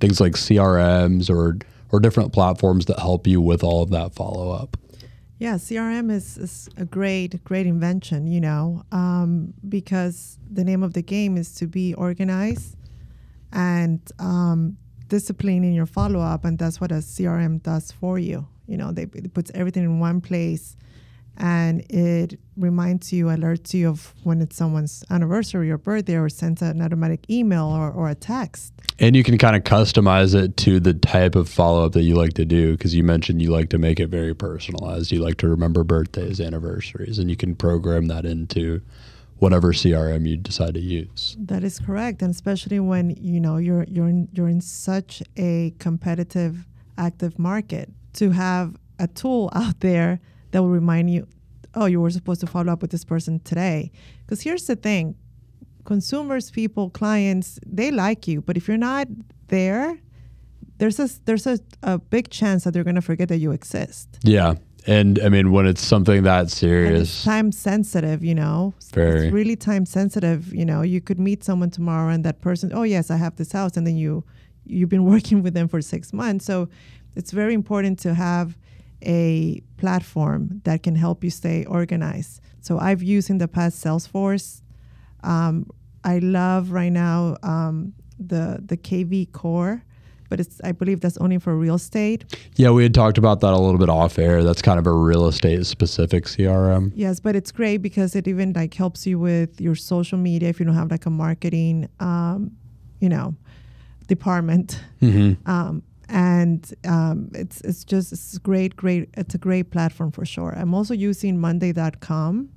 [0.00, 1.58] things like CRMs or
[1.92, 4.76] or different platforms that help you with all of that follow up.
[5.38, 10.94] yeah crm is, is a great great invention you know um, because the name of
[10.94, 12.76] the game is to be organized
[13.52, 14.76] and um,
[15.08, 19.02] discipline in your follow-up and that's what a crm does for you you know they,
[19.02, 20.76] it puts everything in one place
[21.38, 26.62] and it reminds you alerts you of when it's someone's anniversary or birthday or sends
[26.62, 30.80] an automatic email or, or a text And you can kind of customize it to
[30.80, 33.68] the type of follow up that you like to do because you mentioned you like
[33.70, 35.12] to make it very personalized.
[35.12, 38.80] You like to remember birthdays, anniversaries, and you can program that into
[39.38, 41.36] whatever CRM you decide to use.
[41.38, 45.74] That is correct, and especially when you know you're you're in, you're in such a
[45.78, 51.26] competitive, active market, to have a tool out there that will remind you,
[51.74, 53.90] oh, you were supposed to follow up with this person today.
[54.24, 55.14] Because here's the thing,
[55.84, 59.08] consumers, people, clients, they like you, but if you're not
[59.48, 59.98] there,
[60.78, 64.18] there's a there's a, a big chance that they're going to forget that you exist.
[64.22, 64.54] Yeah.
[64.86, 68.72] And I mean, when it's something that serious, time sensitive, you know.
[68.92, 69.26] Very.
[69.26, 70.54] It's really time sensitive.
[70.54, 73.52] You know, you could meet someone tomorrow, and that person, oh yes, I have this
[73.52, 74.22] house, and then you,
[74.64, 76.44] you've been working with them for six months.
[76.44, 76.68] So,
[77.16, 78.56] it's very important to have
[79.02, 82.40] a platform that can help you stay organized.
[82.60, 84.62] So, I've used in the past Salesforce.
[85.22, 85.66] Um,
[86.04, 89.82] I love right now um, the the KV Core,
[90.28, 92.24] but it's I believe that's only for real estate.
[92.56, 94.42] yeah, we had talked about that a little bit off air.
[94.44, 96.92] That's kind of a real estate specific CRM.
[96.94, 100.58] Yes, but it's great because it even like helps you with your social media if
[100.60, 102.52] you don't have like a marketing, um,
[103.00, 103.34] you know,
[104.06, 104.80] department.
[105.00, 109.08] hmm Um, and um, it's it's just it's great, great.
[109.14, 110.54] It's a great platform for sure.
[110.56, 112.48] I'm also using Monday.com,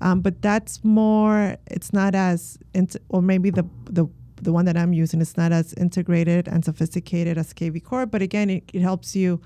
[0.00, 1.56] um, but that's more.
[1.66, 5.52] It's not as int- or maybe the the the one that I'm using is not
[5.52, 8.06] as integrated and sophisticated as KV Core.
[8.06, 9.40] But again, it, it helps you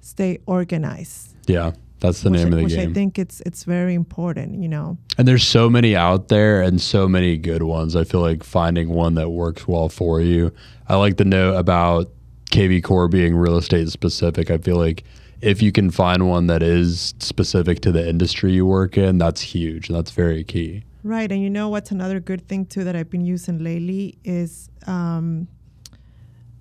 [0.00, 1.34] stay organized.
[1.46, 1.72] Yeah.
[2.00, 2.90] That's the which, name of the which game.
[2.90, 4.98] I think it's it's very important, you know.
[5.16, 7.96] And there's so many out there and so many good ones.
[7.96, 10.52] I feel like finding one that works well for you.
[10.88, 12.12] I like the note about
[12.50, 14.50] KV Core being real estate specific.
[14.50, 15.04] I feel like
[15.40, 19.40] if you can find one that is specific to the industry you work in, that's
[19.40, 20.84] huge and that's very key.
[21.04, 24.68] Right, and you know what's another good thing too that I've been using lately is
[24.86, 25.46] um,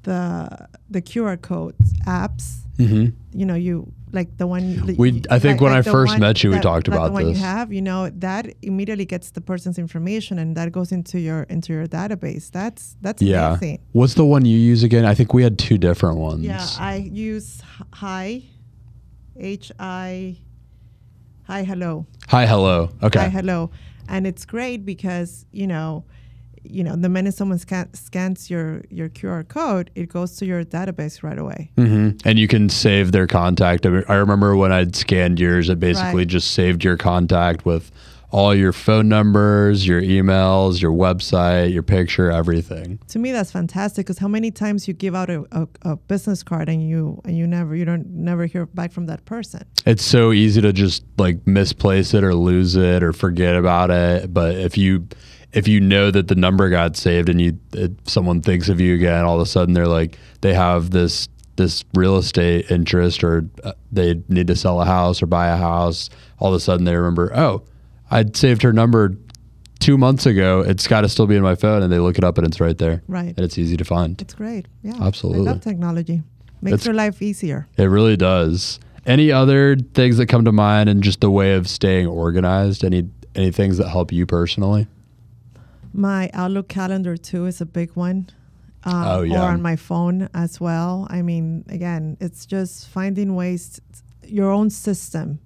[0.04, 2.60] the the QR codes apps.
[2.78, 3.08] Mm-hmm.
[3.38, 6.17] You know, you like the one that We- I think like- when like I first
[6.20, 7.38] met you, we talked like about the one this.
[7.38, 7.74] you have.
[7.74, 11.88] You know, that immediately gets the person's information, and that goes into your into your
[11.88, 12.50] database.
[12.52, 13.50] That's that's Yeah.
[13.58, 13.80] amazing.
[13.91, 15.04] What's the one you use again?
[15.06, 16.41] I think we had two different ones.
[16.41, 17.62] Yeah, I use
[17.93, 18.43] hi,
[19.36, 20.38] H I,
[21.43, 22.06] hi hello.
[22.30, 22.89] Hi, hello.
[23.04, 23.20] Okay.
[23.20, 23.70] hi hello
[24.10, 26.06] and it's great because you know
[26.69, 30.63] you know the minute someone scan- scans your your qr code it goes to your
[30.63, 33.86] database right away hmm And you can save their contact.
[33.86, 36.27] I, mean, I remember when I'd scanned yours, it basically Right.
[36.27, 37.91] just saved your contact with
[38.30, 42.99] all your phone numbers, your emails, your website, your picture, everything.
[43.08, 46.43] to me that's fantastic because how many times you give out a, a, a business
[46.43, 50.03] card and you and you never you don't never hear back from that person It's
[50.03, 54.34] so easy to just like misplace it or lose it or forget about it.
[54.34, 55.08] But if you
[55.53, 58.95] if you know that the number got saved and you it, someone thinks of you
[58.95, 63.49] again, all of a sudden they're like they have this this real estate interest or
[63.63, 66.10] uh, they need to sell a house or buy a house.
[66.39, 67.63] All of a sudden they remember, oh,
[68.12, 69.15] I'd saved her number
[69.79, 70.60] two months ago.
[70.62, 72.60] It's got to still be in my phone, and they look it up and it's
[72.60, 74.21] right there, right and it's easy to find.
[74.21, 75.47] it's great yeah Absolutely.
[75.47, 76.21] i love technology
[76.62, 78.79] makes It's- your life easier It really does.
[79.05, 82.83] Any other things that come to mind and just the way of staying organized?
[82.83, 84.88] Any any things that help you personally?
[85.93, 88.28] My outlook calendar too is a big one
[88.84, 89.41] um, Oh, yeah.
[89.43, 93.82] or on my phone as well i mean again it's just finding ways
[94.23, 95.39] your own system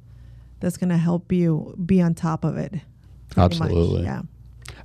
[0.60, 2.72] that's going to help you be on top of it
[3.30, 3.70] pretty much.
[3.72, 4.04] Absolutely.
[4.04, 4.22] yeah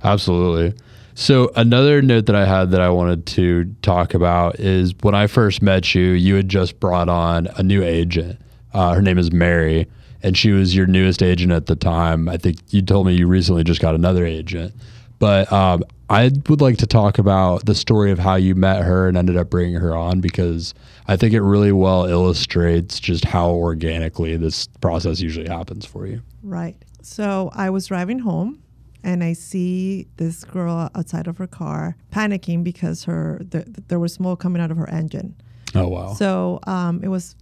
[0.03, 0.77] Absolutely.
[1.15, 5.25] So another note that I had that I wanted to talk about is when I
[5.27, 8.39] first met you, you had just brought on a new agent.
[8.73, 9.87] Uh, her name is Mary,
[10.21, 12.29] and she was your newest agent at the time.
[12.29, 14.75] I think you told me you recently just got another agent,
[15.19, 19.07] but um, I would like to talk about the story of how you met her
[19.07, 20.73] and ended up bringing her on because
[21.07, 26.21] I think it really well illustrates just how organically this process usually happens for you.
[26.43, 26.77] Right.
[27.01, 28.61] So I was driving home
[29.03, 34.13] and I see this girl outside of her car panicking because her th- there was
[34.13, 35.35] smoke coming out of her engine.
[35.75, 36.13] Oh wow!
[36.13, 37.35] So um, it was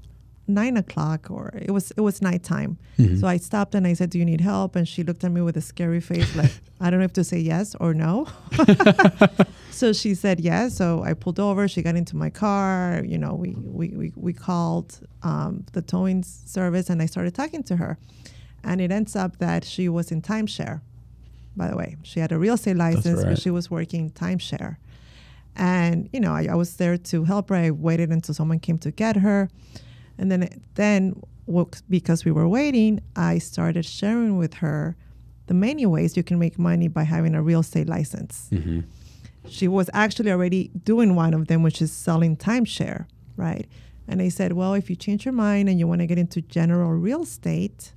[0.47, 2.77] nine o'clock or it was it was nighttime.
[2.97, 3.17] Mm-hmm.
[3.17, 5.41] So I stopped and I said, "Do you need help?" And she looked at me
[5.41, 8.27] with a scary face, like I don't know if to say yes or no.
[9.71, 10.75] so she said yes.
[10.75, 11.67] So I pulled over.
[11.67, 13.01] She got into my car.
[13.05, 17.63] You know, we we we, we called um, the towing service and I started talking
[17.63, 17.97] to her.
[18.63, 20.81] And it ends up that she was in timeshare.
[21.55, 23.29] By the way, she had a real estate license, right.
[23.29, 24.77] but she was working timeshare.
[25.55, 27.55] And you know, I, I was there to help her.
[27.55, 29.49] I waited until someone came to get her,
[30.17, 31.21] and then then
[31.89, 34.95] because we were waiting, I started sharing with her
[35.47, 38.49] the many ways you can make money by having a real estate license.
[38.49, 38.79] hmm
[39.47, 43.05] She was actually already doing one of them, which is selling timeshare,
[43.37, 43.67] right?
[44.07, 46.41] And I said, well, if you change your mind and you want to get into
[46.41, 47.93] general real estate,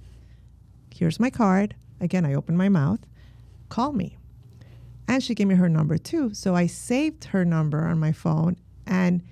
[0.94, 1.74] here's my card.
[2.00, 3.00] Again, I opened my mouth.
[3.70, 4.18] Call me.
[5.06, 6.34] And she gave me her number too.
[6.34, 8.56] So I saved her number on my phone.
[8.86, 9.22] And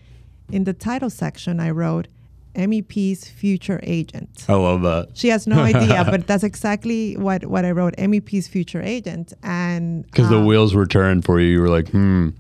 [0.50, 2.08] in the title section, I wrote
[2.56, 4.44] MEP's future agent.
[4.48, 5.10] I love that.
[5.14, 9.32] She has no idea, but that's exactly what, what I wrote MEP's future agent.
[9.42, 11.48] And Because the um, wheels were turned for you.
[11.48, 12.30] You were like, hmm,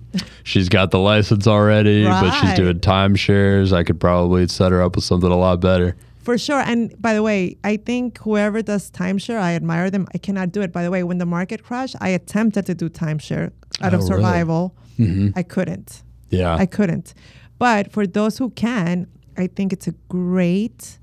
[0.42, 2.56] she's got the license already, but she's Right.
[2.56, 3.72] doing timeshares.
[3.72, 5.96] I could probably set her up with something a lot better.
[6.22, 6.58] For sure.
[6.60, 10.08] And by the way, I think whoever does timeshare, I admire them.
[10.12, 10.72] I cannot do it.
[10.72, 14.02] By the way, when the market crashed, I attempted to do timeshare out Oh, of
[14.02, 14.06] really?
[14.08, 14.74] survival.
[14.96, 16.02] hmm I couldn't.
[16.30, 16.56] Yeah.
[16.56, 17.14] I couldn't.
[17.58, 19.06] But for those who can,
[19.38, 20.98] I think it's a great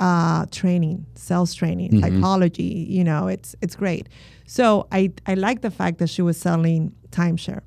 [0.00, 2.00] uh, training, sales training, Mhm.
[2.00, 2.86] psychology.
[2.88, 4.08] You know, it's it's great.
[4.46, 7.62] So I I like the fact that she was selling timeshare.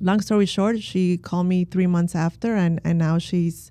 [0.00, 3.70] Long story short, she called me three months after, and and now she's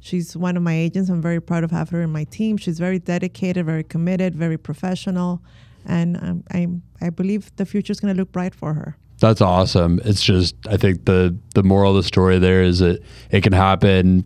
[0.00, 1.08] she's one of my agents.
[1.10, 2.56] I'm very proud of having her in my team.
[2.58, 5.42] She's very dedicated, very committed, very professional,
[5.86, 6.68] and um, I
[7.06, 8.96] I believe the future is going to look bright for her.
[9.20, 10.00] That's awesome.
[10.04, 13.00] It's just I think the the moral of the story there is that
[13.30, 14.24] it can happen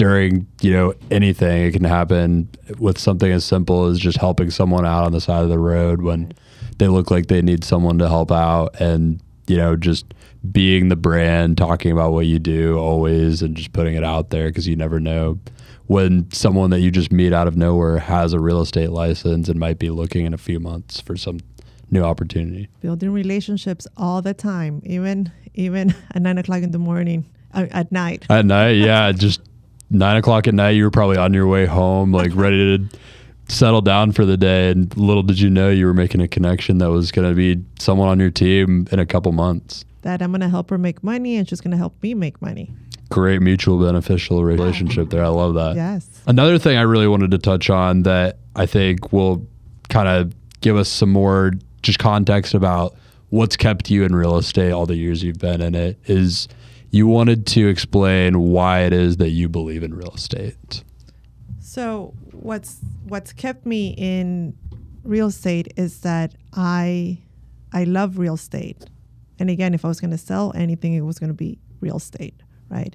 [0.00, 1.66] during you know anything.
[1.66, 2.48] It can happen
[2.78, 6.00] with something as simple as just helping someone out on the side of the road
[6.00, 6.32] when
[6.78, 10.14] they look like they need someone to help out, and you know just
[10.50, 14.48] being the brand, talking about what you do always, and just putting it out there
[14.48, 15.38] because you never know
[15.86, 19.60] when someone that you just meet out of nowhere has a real estate license and
[19.60, 21.40] might be looking in a few months for some
[21.90, 22.70] new opportunity.
[22.80, 27.92] Building relationships all the time, even even at nine o'clock in the morning, uh, at
[27.92, 28.24] night.
[28.30, 29.42] At night, yeah, just
[29.90, 32.98] nine o'clock at night, you were probably on your way home, like ready to
[33.48, 34.70] settle down for the day.
[34.70, 37.62] And little did you know you were making a connection that was going to be
[37.78, 39.84] someone on your team in a couple months.
[40.02, 42.40] That I'm going to help her make money and she's going to help me make
[42.40, 42.70] money.
[43.10, 45.24] Great mutual beneficial relationship there.
[45.24, 45.74] I love that.
[45.74, 46.08] Yes.
[46.26, 49.46] Another thing I really wanted to touch on that I think will
[49.88, 52.94] kind of give us some more just context about
[53.30, 56.46] what's kept you in real estate all the years you've been in it is
[56.90, 60.82] you wanted to explain why it is that you believe in real estate.
[61.60, 64.56] So what's what's kept me in
[65.04, 67.18] real estate is that I
[67.72, 68.86] I love real estate.
[69.38, 71.96] And again, if I was going to sell anything, it was going to be real
[71.96, 72.94] estate, right?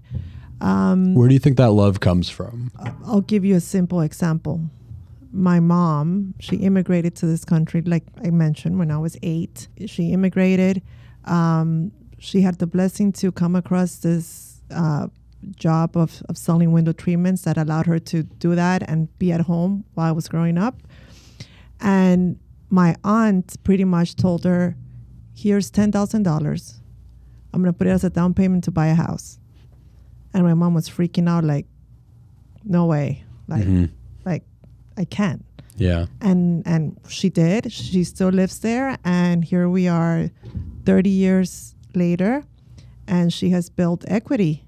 [0.61, 2.71] Um, Where do you think that love comes from?
[3.05, 4.61] I'll give you a simple example.
[5.31, 9.67] My mom, she immigrated to this country, like I mentioned, when I was eight.
[9.85, 10.81] She immigrated.
[11.25, 15.07] Um, she had the blessing to come across this uh,
[15.55, 19.41] job of, of selling window treatments that allowed her to do that and be at
[19.41, 20.81] home while I was growing up.
[21.79, 22.39] And
[22.69, 24.75] my aunt pretty much told her,
[25.33, 26.73] here's $10,000.
[27.53, 29.39] I'm going to put it as a down payment to buy a house.
[30.33, 31.67] And my mom was freaking out like,
[32.63, 33.23] no way.
[33.47, 33.85] Like, mm-hmm.
[34.25, 34.43] like
[34.97, 35.45] I can't.
[35.77, 36.07] Yeah.
[36.21, 37.71] And and she did.
[37.71, 40.29] She still lives there and here we are
[40.85, 42.43] 30 years later
[43.07, 44.65] and she has built equity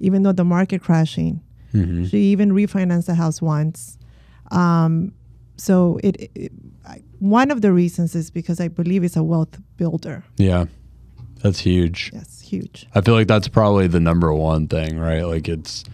[0.00, 1.42] even though the market crashing.
[1.72, 2.06] Mm-hmm.
[2.06, 3.98] She even refinanced the house once.
[4.50, 5.12] Um,
[5.56, 6.52] so it, it,
[7.18, 10.24] one of the reasons is because I believe it's a wealth builder.
[10.36, 10.66] Yeah,
[11.42, 12.10] that's huge.
[12.14, 12.86] Yes, huge.
[12.94, 15.22] I feel like that's probably the number one thing, right?
[15.22, 15.84] Like it's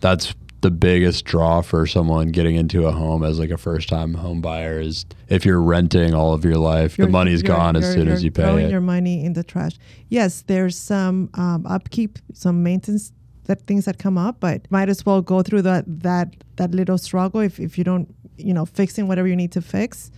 [0.00, 0.34] that's
[0.64, 4.40] the biggest draw for someone getting into a home as like a first time home
[4.40, 8.08] buyer is if you're renting all of your life, you're, the money's gone as soon
[8.08, 8.70] as you pay throwing it.
[8.70, 9.74] your money in the trash.
[10.08, 13.12] Yes, there's some um, upkeep, some maintenance
[13.44, 16.96] that things that come up, but might as well go through that that that little
[16.96, 20.10] struggle if, if you don't, you know, fixing whatever you need to fix.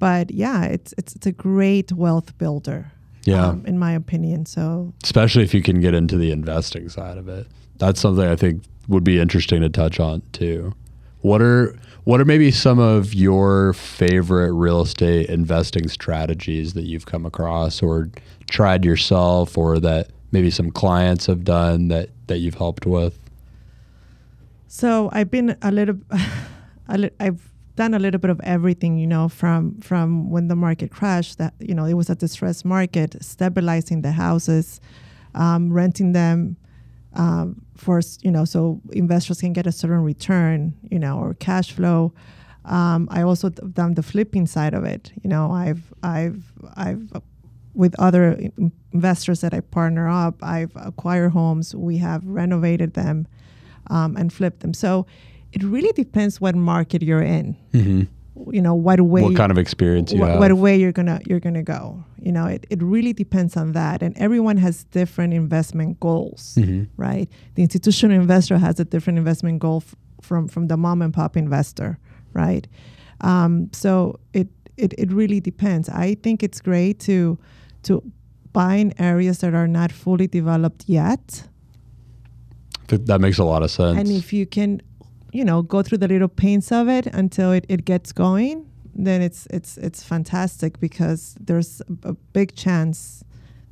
[0.00, 2.90] But yeah, it's it's it's a great wealth builder.
[3.22, 4.46] Yeah, um, in my opinion.
[4.46, 7.46] So especially if you can get into the investing side of it,
[7.78, 10.74] that's something I think would be interesting to touch on too.
[11.20, 11.74] What are
[12.04, 17.82] what are maybe some of your favorite real estate investing strategies that you've come across
[17.82, 18.10] or
[18.50, 23.18] tried yourself or that maybe some clients have done that that you've helped with?
[24.68, 25.96] So I've been a little,
[26.88, 31.38] I've done a little bit of everything, you know, from from when the market crashed.
[31.38, 34.80] That you know it was a distressed market, stabilizing the houses,
[35.34, 36.56] um, renting them
[37.14, 41.72] um, for you know so investors can get a certain return, you know, or cash
[41.72, 42.12] flow.
[42.64, 45.12] Um, I also done the flipping side of it.
[45.22, 47.10] You know, I've I've I've
[47.74, 48.38] with other
[48.92, 53.26] investors that I partner up, I've acquired homes, we have renovated them
[53.90, 54.72] um, and flipped them.
[54.72, 55.06] So
[55.52, 57.56] it really depends what market you're in.
[57.72, 58.02] Mm-hmm.
[58.50, 61.20] You know what way, what kind of experience you wh- have, what way you're gonna
[61.26, 62.04] you're gonna go.
[62.20, 66.84] You know, it, it really depends on that, and everyone has different investment goals, mm-hmm.
[66.96, 67.28] right?
[67.54, 71.36] The institutional investor has a different investment goal f- from from the mom and pop
[71.36, 71.98] investor,
[72.32, 72.66] right?
[73.20, 75.88] Um, so it, it it really depends.
[75.88, 77.38] I think it's great to
[77.84, 78.02] to
[78.52, 81.44] buy in areas that are not fully developed yet.
[82.88, 83.98] That makes a lot of sense.
[83.98, 84.80] And if you can,
[85.34, 89.20] you know, go through the little pains of it until it, it gets going, then
[89.20, 93.24] it's it's it's fantastic because there's a big chance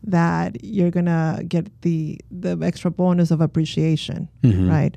[0.02, 4.68] that you're gonna get the the extra bonus of appreciation, mm-hmm.
[4.68, 4.96] right?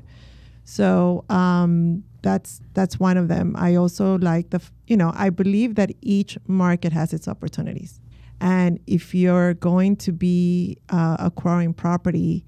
[0.64, 3.54] So um, that's that's one of them.
[3.56, 8.00] I also like the you know I believe that each market has its opportunities.
[8.40, 12.44] And if you're going to be uh, acquiring property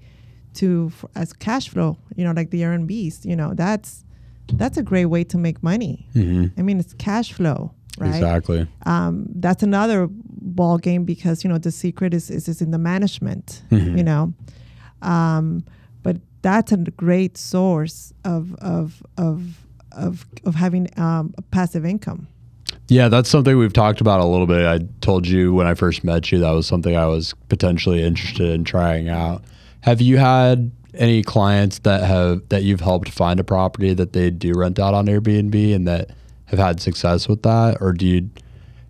[0.55, 4.03] to as cash flow, you know, like the Airbnb's you know, that's
[4.53, 6.07] that's a great way to make money.
[6.15, 6.59] Mm-hmm.
[6.59, 8.09] I mean, it's cash flow, right?
[8.09, 8.67] Exactly.
[8.85, 12.77] Um, that's another ball game because you know the secret is is, is in the
[12.77, 13.63] management.
[13.71, 13.97] Mm-hmm.
[13.97, 14.33] You know,
[15.01, 15.63] um,
[16.03, 22.27] but that's a great source of of of of of having um, passive income.
[22.87, 24.65] Yeah, that's something we've talked about a little bit.
[24.65, 28.49] I told you when I first met you that was something I was potentially interested
[28.49, 29.43] in trying out.
[29.81, 34.29] Have you had any clients that have that you've helped find a property that they
[34.29, 36.11] do rent out on Airbnb and that
[36.45, 38.29] have had success with that or do you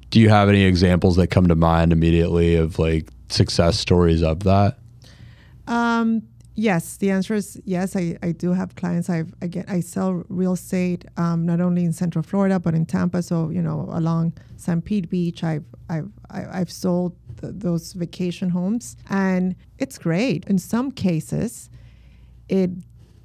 [0.10, 4.43] do you have any examples that come to mind immediately of like success stories of
[4.43, 4.78] that?
[5.68, 6.24] Um
[6.55, 7.95] Yes, the answer is yes.
[7.95, 9.10] I, I do have clients.
[9.10, 13.22] I've again I sell real estate um, not only in Central Florida but in Tampa.
[13.24, 14.84] So you know along St.
[14.84, 20.43] Pete Beach, I've I've I- I've sold th- those vacation homes, and it's great.
[20.47, 21.70] In some cases,
[22.50, 22.72] it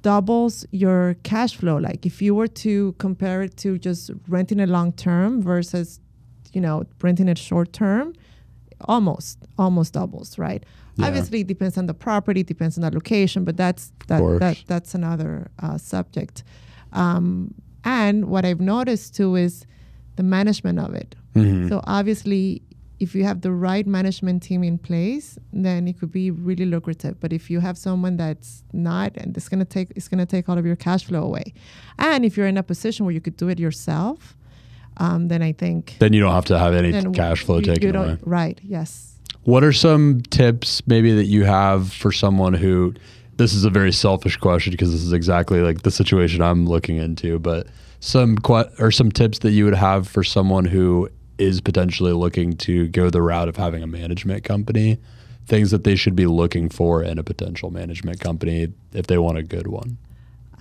[0.01, 1.77] doubles your cash flow.
[1.77, 5.99] Like if you were to compare it to just renting it long term versus
[6.53, 8.13] you know renting it short term,
[8.81, 10.63] almost almost doubles, right?
[10.97, 11.07] Yeah.
[11.07, 14.95] Obviously, it depends on the property, depends on the location, but that's that, that that's
[14.95, 16.43] another uh, subject.
[16.93, 17.53] Um,
[17.83, 19.65] and what I've noticed too is
[20.15, 21.15] the management of it.
[21.35, 21.67] Mhm.
[21.67, 22.61] So obviously,
[22.99, 27.19] if you have the right management team in place, then it could be really lucrative.
[27.19, 30.57] But if you have someone that's not, and it's gonna take it's gonna take all
[30.57, 31.53] of your cash flow away.
[31.99, 34.35] And if you're in a position where you could do it yourself,
[34.97, 37.73] um, then I think Then you don't have to have any cash flow you- you
[37.73, 38.17] taken don't- away.
[38.23, 38.61] Right.
[38.63, 39.11] Yes.
[39.43, 42.93] What are some tips maybe that you have for someone who
[43.37, 46.95] this is a very selfish question because this is exactly like the situation I'm looking
[46.97, 47.67] into, but
[47.99, 48.37] some
[48.79, 53.09] or some tips that you would have for someone who is potentially looking to go
[53.09, 54.97] the route of having a management company,
[55.45, 59.37] things that they should be looking for in a potential management company if they want
[59.37, 59.97] a good one.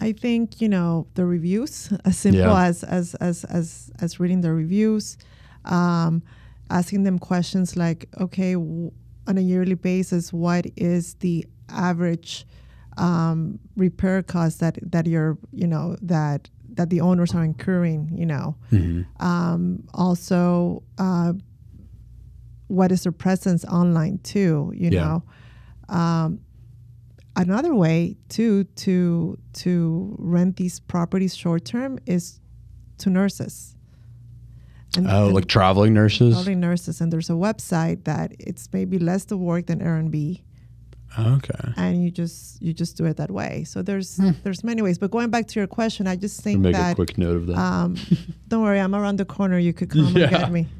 [0.01, 2.65] I think you know the reviews, as simple Yeah.
[2.67, 5.17] as, as as as as reading the reviews,
[5.65, 6.23] um,
[6.71, 8.91] asking them questions like, okay, w-
[9.27, 12.45] on a yearly basis, what is the average
[12.99, 18.27] um, repair cost that that you're you know that that the owners are incurring, you
[18.27, 18.57] know.
[19.21, 21.33] Um, also, uh,
[22.69, 25.01] what is their presence online too, you Yeah.
[25.05, 25.23] know.
[25.89, 26.41] Um,
[27.37, 32.41] another way too to to rent these properties short term is
[32.99, 33.77] to nurses.
[34.97, 36.35] And, Oh, like traveling nurses?
[36.35, 40.41] traveling nurses, and there's a website that it's maybe less the work than Airbnb,
[41.19, 41.73] Okay.
[41.77, 43.65] and you just you just do it that way.
[43.65, 44.99] So there's there's many ways.
[44.99, 47.57] But going back to your question, I just think Make a quick note of that.
[47.59, 47.97] um,
[48.49, 49.59] don't worry, I'm around the corner.
[49.59, 50.25] You could come Yeah.
[50.25, 50.67] and get me.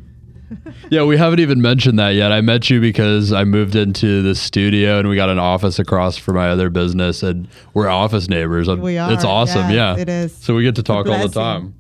[0.91, 2.31] Yeah, we haven't even mentioned that yet.
[2.31, 6.17] I met you because I moved into the studio and we got an office across
[6.19, 8.69] from my other business, and we're office neighbors.
[8.69, 9.11] I'm- We are.
[9.13, 9.71] It's awesome.
[9.71, 10.37] Yes, yeah, it is.
[10.37, 11.75] So we get to talk all the time.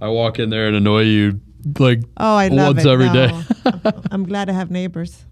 [0.00, 1.40] I walk in there and annoy you
[1.78, 2.90] like Oh, I love once it.
[2.90, 3.28] every day.
[3.28, 3.42] No,
[3.84, 5.24] I'm- I'm glad I have neighbors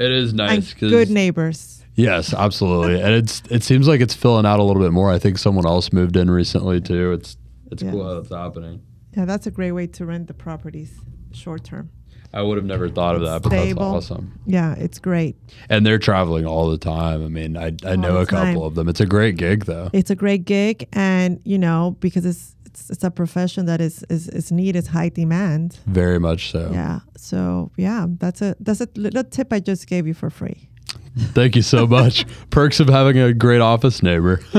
[0.00, 1.84] it is nice and good neighbors.
[1.94, 5.10] yes, absolutely, and it's it seems like it's filling out a little bit more.
[5.12, 7.12] I think someone else moved in recently too.
[7.12, 7.36] It's
[7.70, 7.90] it's Yeah.
[7.92, 8.80] cool how it's happening.
[9.16, 10.92] Yeah, that's a great way to rent the properties
[11.32, 11.90] short term.
[12.32, 13.92] I would have never thought of that, but Stable.
[13.94, 14.38] that's awesome.
[14.46, 15.34] Yeah, it's great.
[15.68, 17.24] And they're traveling all the time.
[17.24, 18.56] I mean, I I know a couple time.
[18.62, 18.88] of them.
[18.88, 19.90] It's a great gig though.
[19.92, 24.04] It's a great gig, and you know because it's it's, it's a profession that is
[24.08, 25.78] is is need is high demand.
[25.86, 26.70] Very much so.
[26.72, 27.00] Yeah.
[27.16, 30.68] So yeah, that's a that's a little tip I just gave you for free.
[31.18, 32.24] Thank you so much.
[32.50, 34.40] Perks of having a great office neighbor.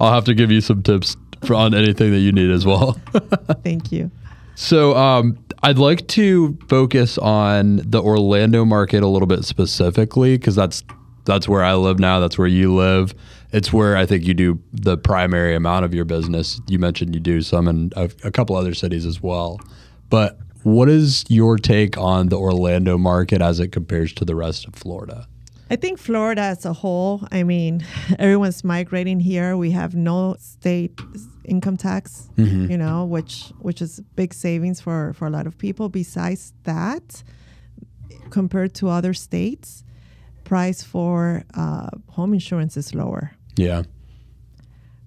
[0.00, 2.92] I'll have to give you some tips for, on anything that you need as well.
[3.62, 4.10] Thank you.
[4.54, 10.54] so, um, I'd like to focus on the Orlando market a little bit specifically because
[10.54, 10.84] that's
[11.24, 12.20] that's where I live now.
[12.20, 13.14] That's where you live.
[13.56, 16.60] It's where I think you do the primary amount of your business.
[16.68, 19.58] You mentioned you do some in a, a couple other cities as well.
[20.10, 24.66] But what is your take on the Orlando market as it compares to the rest
[24.66, 25.26] of Florida?
[25.70, 27.82] I think Florida as a whole, I mean,
[28.18, 29.56] everyone's migrating here.
[29.56, 31.00] We have no state
[31.46, 35.88] income tax, you know, which which is big savings for for a lot of people.
[35.88, 37.22] Besides that,
[38.28, 39.82] compared to other states,
[40.44, 43.35] price for uh, home insurance is lower.
[43.56, 43.82] Yeah.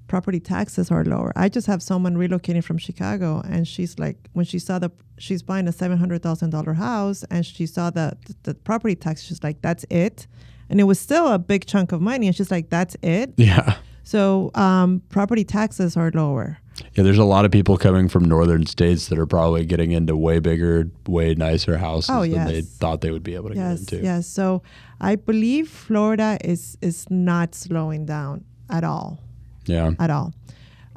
[0.08, 1.32] Property taxes are lower.
[1.36, 5.44] I just have someone relocating from Chicago, and she's like, when she saw the, she's
[5.44, 9.44] buying a seven hundred thousand dollar house, and she saw the the property tax, she's
[9.44, 10.26] like, that's it,
[10.68, 13.34] and it was still a big chunk of money, and she's like, that's it.
[13.38, 13.78] Yeah.
[14.04, 16.58] So um, property taxes are lower.
[16.96, 20.18] Yeah, there's a lot of people coming from northern states that are probably getting into
[20.18, 23.82] way bigger, way nicer houses Oh, than they thought they would be able to Yes,
[23.86, 24.06] get into.
[24.06, 24.26] yes.
[24.26, 24.64] So
[25.02, 29.20] I believe Florida is is not slowing down at all.
[29.66, 29.92] Yeah.
[30.00, 30.34] at all.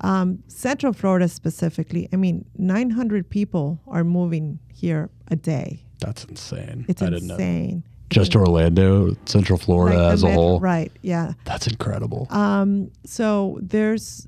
[0.01, 5.85] Um, Central Florida specifically, I mean, 900 people are moving here a day.
[6.01, 6.87] That's insane.
[6.89, 7.35] It's I didn't know.
[7.35, 7.85] insane.
[8.11, 10.59] Just Orlando, Central Florida Like as a whole.
[10.61, 11.33] Right, yeah.
[11.45, 12.27] That's incredible.
[12.31, 14.27] Um, so there's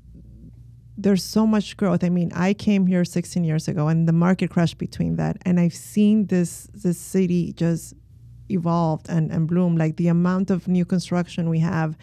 [0.97, 2.03] there's so much growth.
[2.03, 5.59] I mean, I came here 16 years ago, and the market crashed between that, and
[5.59, 7.93] I've seen this this city just
[8.49, 9.75] evolved and, and bloom.
[9.77, 11.97] Like the amount of new construction we have.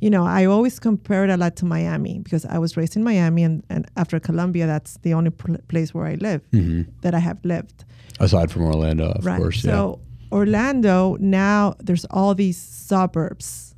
[0.00, 3.04] You know, I always compare it a lot to Miami because I was raised in
[3.04, 7.14] Miami, and, and after Colombia, that's the only pl- place where I live hmm that
[7.14, 7.84] I have lived.
[8.18, 9.38] Aside from Orlando, of right.
[9.40, 9.62] course.
[9.62, 10.00] so
[10.32, 13.74] Orlando now there's all these suburbs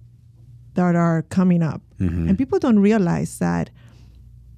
[0.74, 2.28] that are coming up, Mm-hmm.
[2.28, 3.70] and people don't realize that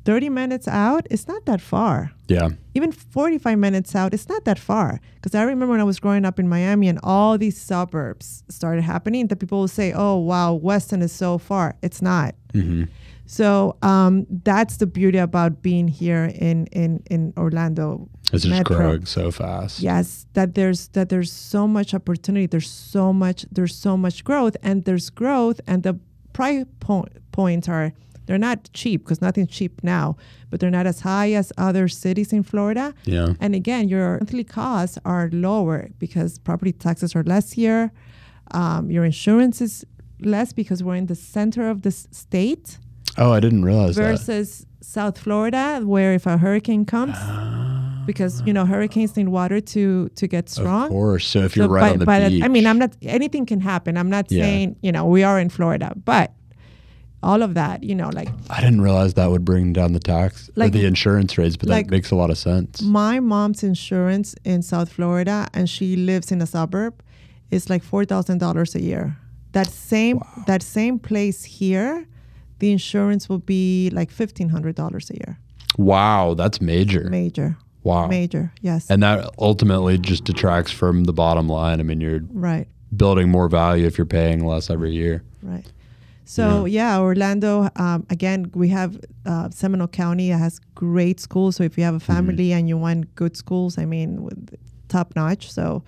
[0.06, 2.12] 30 minutes out it's not that far.
[2.28, 2.50] Yeah.
[2.74, 5.00] Even 45 minutes out, it's not that far.
[5.16, 8.82] Because I remember when I was growing up in Miami and all these suburbs started
[8.82, 11.76] happening, that people would say, oh, wow, Weston is so far.
[11.82, 12.34] It's not.
[12.52, 12.84] Mm-hmm.
[13.26, 18.08] So um, that's the beauty about being here in, in, in Orlando.
[18.32, 18.76] It's just Metro.
[18.76, 19.80] growing so fast.
[19.80, 22.46] Yes, that there's that there's so much opportunity.
[22.46, 25.96] There's so much there's so much growth, and there's growth, and the
[26.32, 27.92] price po- points are
[28.26, 30.16] they're not cheap because nothing's cheap now,
[30.50, 32.92] but they're not as high as other cities in Florida.
[33.04, 33.34] Yeah.
[33.40, 37.92] And again, your monthly costs are lower because property taxes are less here.
[38.52, 39.84] Um, your insurance is
[40.20, 42.78] less because we're in the center of the s- state
[43.18, 44.02] Oh, I didn't realize that.
[44.02, 47.16] versus South Florida, where if a hurricane comes,
[48.06, 50.84] because you know hurricanes need water to to get strong.
[50.84, 51.26] Of course.
[51.26, 52.42] So if you're So right by- on the beach.
[52.44, 52.96] I mean, I'm not.
[53.02, 53.96] Anything can happen.
[53.96, 54.42] I'm not Yeah.
[54.42, 56.32] saying you know we are in Florida, but
[57.28, 60.48] all of that, you know, like I didn't realize that would bring down the tax
[60.54, 62.72] Like- or the insurance rates, but like- that makes a lot of sense.
[62.82, 66.92] my mom's insurance in South Florida, and she lives in a suburb,
[67.50, 69.04] is like four thousand dollars a year.
[69.56, 70.16] That same
[70.46, 71.92] that same place here,
[72.60, 75.32] the insurance will be like fifteen hundred dollars a year.
[75.78, 77.04] Wow, that's major.
[77.10, 77.48] Major,
[77.82, 78.06] Wow.
[78.08, 81.78] major, yes, And that ultimately just detracts from the bottom line.
[81.80, 82.66] I mean, you're right.
[83.02, 85.22] building more value if you're paying less every year.
[85.42, 85.66] Right.
[86.28, 87.70] So yeah, Orlando.
[87.76, 91.54] Um, again, we have uh, Seminole County that has great schools.
[91.54, 94.54] So if you have a family and you want good schools, I mean, with
[94.88, 95.52] top notch.
[95.52, 95.84] So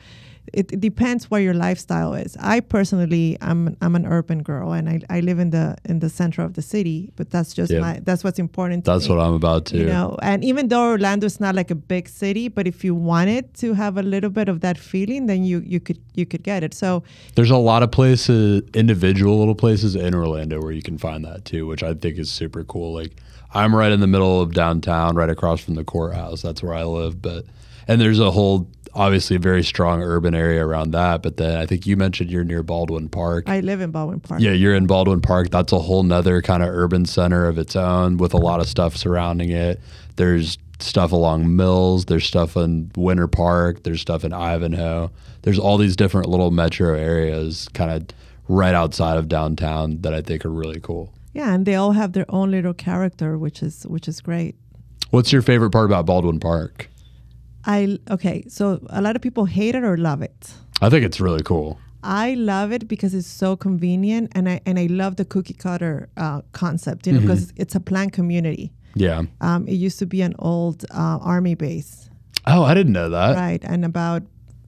[0.53, 2.37] it, it depends what your lifestyle is.
[2.41, 6.09] I personally, I'm I'm an urban girl, and I, I live in the in the
[6.09, 7.11] center of the city.
[7.17, 7.81] But that's just Yeah.
[7.81, 8.85] my that's what's important.
[8.85, 9.15] To That's me.
[9.17, 9.79] what I'm about to.
[9.79, 12.95] You know, and even though Orlando is not like a big city, but if you
[12.95, 16.43] wanted to have a little bit of that feeling, then you you could you could
[16.43, 16.75] get it.
[16.75, 17.03] So
[17.35, 21.45] There's a lot of places, individual little places in Orlando where you can find that
[21.45, 22.93] too, which I think is super cool.
[22.95, 23.13] Like
[23.55, 26.43] I'm right in the middle of downtown, right across from the courthouse.
[26.43, 27.23] That's where I live.
[27.23, 27.45] But
[27.87, 31.23] and there's a whole obviously a very strong urban area around that.
[31.23, 33.49] But then I think you mentioned you're near Baldwin Park.
[33.49, 34.41] I live in Baldwin Park.
[34.41, 35.51] yeah, you're in Baldwin Park.
[35.51, 38.69] That's a whole nother kind of urban center of its own with a lot of
[38.69, 39.81] stuff surrounding it.
[40.17, 42.05] There's stuff along Mills.
[42.05, 43.83] There's stuff in Winter Park.
[43.83, 45.11] There's stuff in Ivanhoe.
[45.43, 48.07] There's all these different little metro areas kind of
[48.49, 51.13] right outside of downtown that I think are really cool.
[51.35, 54.57] Yeah, and they all have their own little character, which is which is great.
[55.11, 56.89] What's your favorite part about Baldwin Park?
[57.65, 60.53] I okay, so a lot of people hate it or love it.
[60.81, 61.79] I think it's really cool.
[62.03, 66.09] I love it because it's so convenient, and I and I love the cookie cutter
[66.17, 67.07] uh, concept.
[67.07, 68.73] You know, because it's a planned community.
[68.95, 69.23] Yeah.
[69.41, 72.09] Um, it used to be an old uh, army base,
[72.47, 73.37] Oh, I didn't know that.
[73.37, 73.63] right?
[73.65, 74.23] And about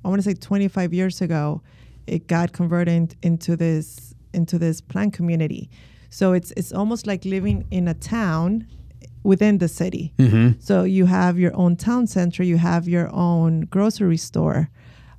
[0.05, 1.63] I want to say 25 years ago,
[2.07, 5.71] it got converted into this into this planned community.
[6.11, 8.67] So it's it's almost like living in a town
[9.23, 10.13] within the city.
[10.19, 10.61] Mm-hmm.
[10.61, 14.69] So you have your own town center, you have your own grocery store.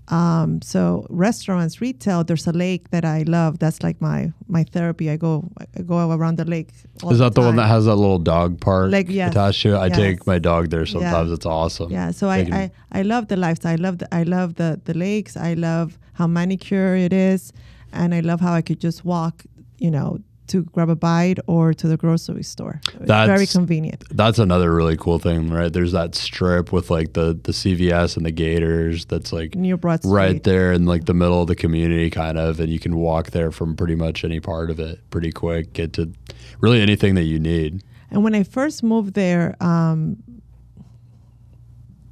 [0.08, 2.24] Um, so restaurants, retail.
[2.26, 3.60] There's a lake that I love.
[3.60, 5.10] That's like my my therapy.
[5.10, 5.48] I go
[5.78, 6.72] I go around the lake.
[7.04, 7.56] all Is that the one time.
[7.58, 9.32] that has that little dog park Like, yes.
[9.32, 9.78] attached to it?
[9.78, 9.96] I Yes.
[9.98, 11.30] take my dog there sometimes.
[11.30, 11.34] Yeah.
[11.36, 11.92] It's awesome.
[11.92, 13.72] Yeah, so I, can- I, I love the lifestyle.
[13.72, 15.38] I love the I love the the lakes.
[15.38, 17.54] I love how manicure it is,
[17.94, 19.46] and I love how I could just walk,
[19.78, 22.82] you know, to grab a bite or to the grocery store.
[23.00, 24.04] It's very convenient.
[24.12, 25.72] That's another really cool thing, right?
[25.72, 30.02] There's that strip with like the the CVS and the Gators that's like Near Broad
[30.02, 30.12] Street.
[30.12, 33.32] right there in like the middle of the community kind of and you can walk
[33.32, 36.12] there from pretty much any part of it pretty quick get to
[36.60, 40.18] really anything that you need And when I first moved there, um,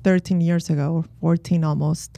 [0.03, 2.17] 13 years ago, or 14 almost,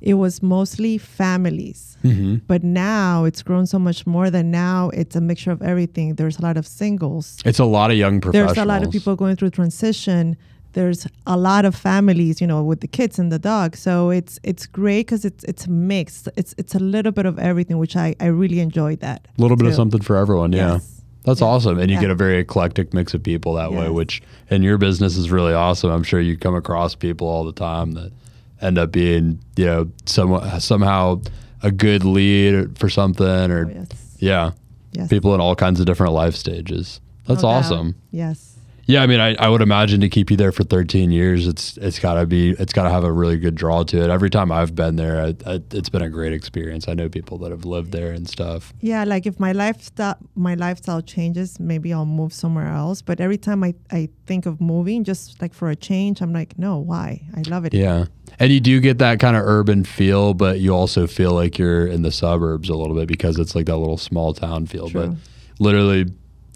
[0.00, 1.96] it was mostly families.
[2.04, 2.36] mm-hmm.
[2.46, 6.14] But now it's grown so much more that now it's a mixture of everything.
[6.14, 7.38] There's a lot of singles.
[7.44, 10.36] it's a lot of young professionals There's a lot of people going through transition.
[10.74, 13.74] There's a lot of families, you know, with the kids and the dog.
[13.76, 16.28] So it's it's great because it's it's mixed.
[16.36, 19.26] It's it's a little bit of everything, which I I really enjoyed that.
[19.38, 21.02] a little bit of something for everyone yeah Yes.
[21.24, 21.46] that's Yeah.
[21.48, 22.02] awesome and you Yeah.
[22.02, 25.52] get a very eclectic mix of people that way which in your business is really
[25.66, 28.12] awesome i'm sure you come across people all the time that
[28.60, 31.20] end up being you know some, somehow
[31.62, 34.16] a good lead for something or Oh, yes.
[34.18, 34.50] yeah
[34.92, 35.08] Yes.
[35.08, 37.00] people in all kinds of different life stages.
[37.26, 37.48] That's doubt.
[37.48, 37.94] awesome.
[38.10, 38.56] Yes.
[38.88, 41.76] Yeah, I mean, I, I would imagine to keep you there for 13 years, it's
[41.76, 44.08] it's got to be it's got to have a really good draw to it.
[44.08, 46.88] Every time I've been there, I, I, it's been a great experience.
[46.88, 48.72] I know people that have lived there and stuff.
[48.80, 53.02] Yeah, like if my lifestyle my lifestyle changes, maybe I'll move somewhere else.
[53.02, 56.58] But every time I, I think of moving, just like for a change, I'm like,
[56.58, 57.28] no, why?
[57.36, 57.74] I love it.
[57.74, 58.06] Yeah,
[58.38, 61.86] and you do get that kind of urban feel, but you also feel like you're
[61.86, 64.88] in the suburbs a little bit because it's like that little small town feel.
[64.88, 65.08] True.
[65.08, 65.16] But
[65.58, 66.06] literally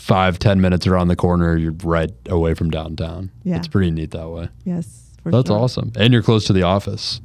[0.02, 3.30] five ten minutes around the corner, you're right away from downtown.
[3.44, 3.56] Yeah.
[3.56, 4.48] it's pretty neat that way.
[4.64, 5.58] Yes, for That's sure.
[5.58, 7.20] awesome, and you're close to the office.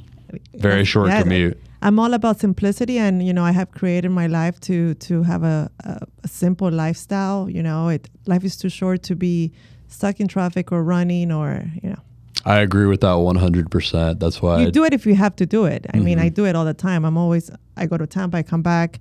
[0.53, 1.23] Very short yes.
[1.23, 1.57] commute.
[1.81, 5.43] I'm all about simplicity, and you know, I have created my life to to have
[5.43, 7.49] a, a, a simple lifestyle.
[7.49, 9.51] You know, it life is too short to be
[9.87, 11.99] stuck in traffic or running or you know.
[12.45, 14.19] I agree with that 100%.
[14.19, 15.85] That's why you I, do it if you have to do it.
[15.93, 16.21] I mean, Mhm.
[16.21, 17.03] I do it all the time.
[17.03, 18.99] I'm always I go to Tampa, I come back,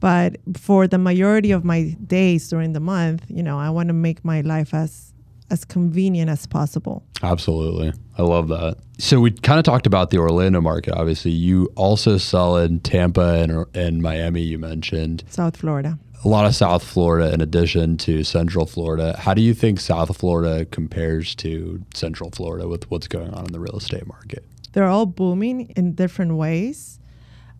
[0.00, 3.92] but for the majority of my days during the month, you know, I want to
[3.92, 5.12] make my life as
[5.50, 7.02] as convenient as possible.
[7.24, 7.92] Absolutely.
[8.16, 8.76] I love that.
[8.98, 10.94] So we kind of talked about the Orlando market.
[10.94, 15.24] Obviously, you also sell in Tampa and, and Miami, you mentioned.
[15.28, 15.98] South Florida.
[16.24, 19.16] A lot of South Florida in addition to Central Florida.
[19.18, 23.52] How do you think South Florida compares to Central Florida with what's going on in
[23.52, 24.44] the real estate market?
[24.72, 26.98] they're all booming in different ways.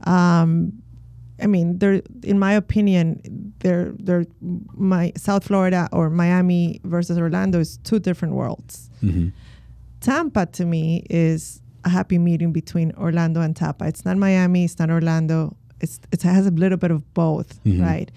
[0.04, 0.82] Um,
[1.42, 1.78] I mean,
[2.22, 3.20] in my opinion,
[3.60, 4.24] they're they're
[4.74, 8.90] my South Florida or Miami versus Orlando is two different worlds.
[9.02, 9.28] Mm-hmm.
[10.00, 13.86] Tampa to me is a happy medium between Orlando and Tampa.
[13.86, 15.56] It's not Miami, it's not Orlando.
[15.80, 17.82] It's it has a little bit of both, Mhm.
[17.82, 18.10] right?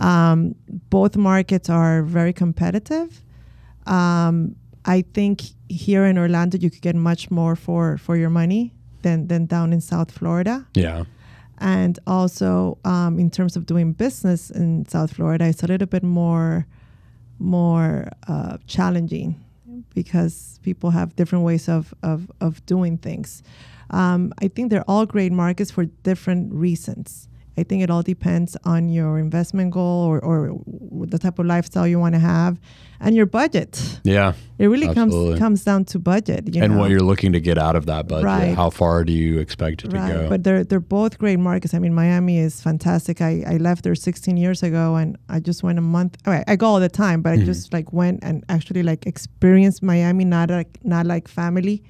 [0.00, 0.54] Um,
[0.90, 3.22] both markets are very competitive.
[3.86, 8.72] Um, I think here in Orlando you could get much more for for your money
[9.02, 10.66] than than down in South Florida.
[10.74, 11.04] Yeah.
[11.58, 16.02] And also um, in terms of doing business in South Florida, it's a little bit
[16.02, 16.66] more
[17.38, 19.44] more uh, challenging
[19.94, 23.42] because people have different ways of of, of doing things.
[23.90, 27.28] Um, I think they're all great markets for different reasons.
[27.58, 30.60] I think it all depends on your investment goal or, or
[31.06, 32.58] the type of lifestyle you want to have
[33.00, 34.00] and your budget.
[34.04, 34.34] Yeah.
[34.58, 35.38] It really Absolutely.
[35.38, 36.54] comes comes down to budget.
[36.54, 36.80] You and know?
[36.80, 38.24] what you're looking to get out of that budget.
[38.24, 38.54] Right.
[38.54, 40.12] How far do you expect it to right.
[40.12, 40.28] go?
[40.28, 41.72] But they're they're both great markets.
[41.74, 43.20] I mean, Miami is fantastic.
[43.20, 46.16] I, I left there 16 years ago, and I just went a month.
[46.26, 47.44] I, I go all the time, but I Mhm.
[47.46, 51.82] just like went and actually like experienced Miami, not like not like family.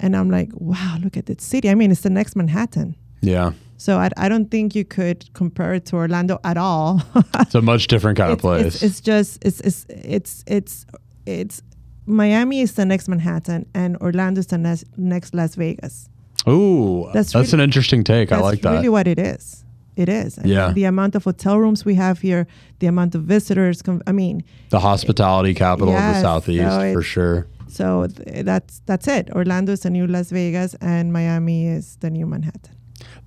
[0.00, 1.68] And I'm like, wow, look at that city.
[1.68, 2.94] I mean, it's the next Manhattan.
[3.22, 3.52] yeah.
[3.80, 7.00] So I, I don't think you could compare it to Orlando at all.
[7.40, 8.66] It's a much different kind of place.
[8.66, 10.86] It's, it's just it's it's it's it's
[11.26, 11.62] it's
[12.06, 16.08] Miami is the next Manhattan, and Orlando is the next next Las Vegas.
[16.48, 18.32] Ooh, That's that's, really- an interesting take.
[18.32, 18.62] I like that.
[18.62, 19.64] That's really what it is.
[19.96, 20.38] It is.
[20.38, 20.72] I mean, Yeah.
[20.72, 22.46] the amount of hotel rooms we have here,
[22.78, 23.82] the amount of visitors.
[24.06, 27.46] I mean, the hospitality capital of the southeast so for sure.
[27.68, 29.28] so th- that's that's it.
[29.34, 32.74] Orlando is the new Las Vegas, and Miami is the new Manhattan.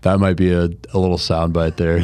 [0.02, 2.00] That might be a, a little soundbite there.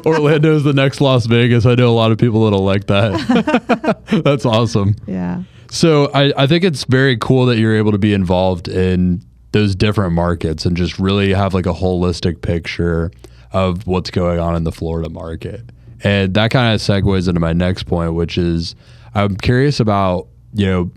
[0.06, 1.66] Orlando is the next Las Vegas.
[1.66, 4.00] I know a lot of people that'll like that.
[4.24, 4.96] That's awesome.
[5.06, 5.42] Yeah.
[5.70, 9.22] So I, I think it's very cool that you're able to be involved in
[9.52, 13.10] those different markets and just really have like a holistic picture
[13.52, 15.62] of what's going on in the Florida market.
[16.04, 18.74] And that kind of segues into my next point, which is
[19.14, 20.90] I'm curious about, you know,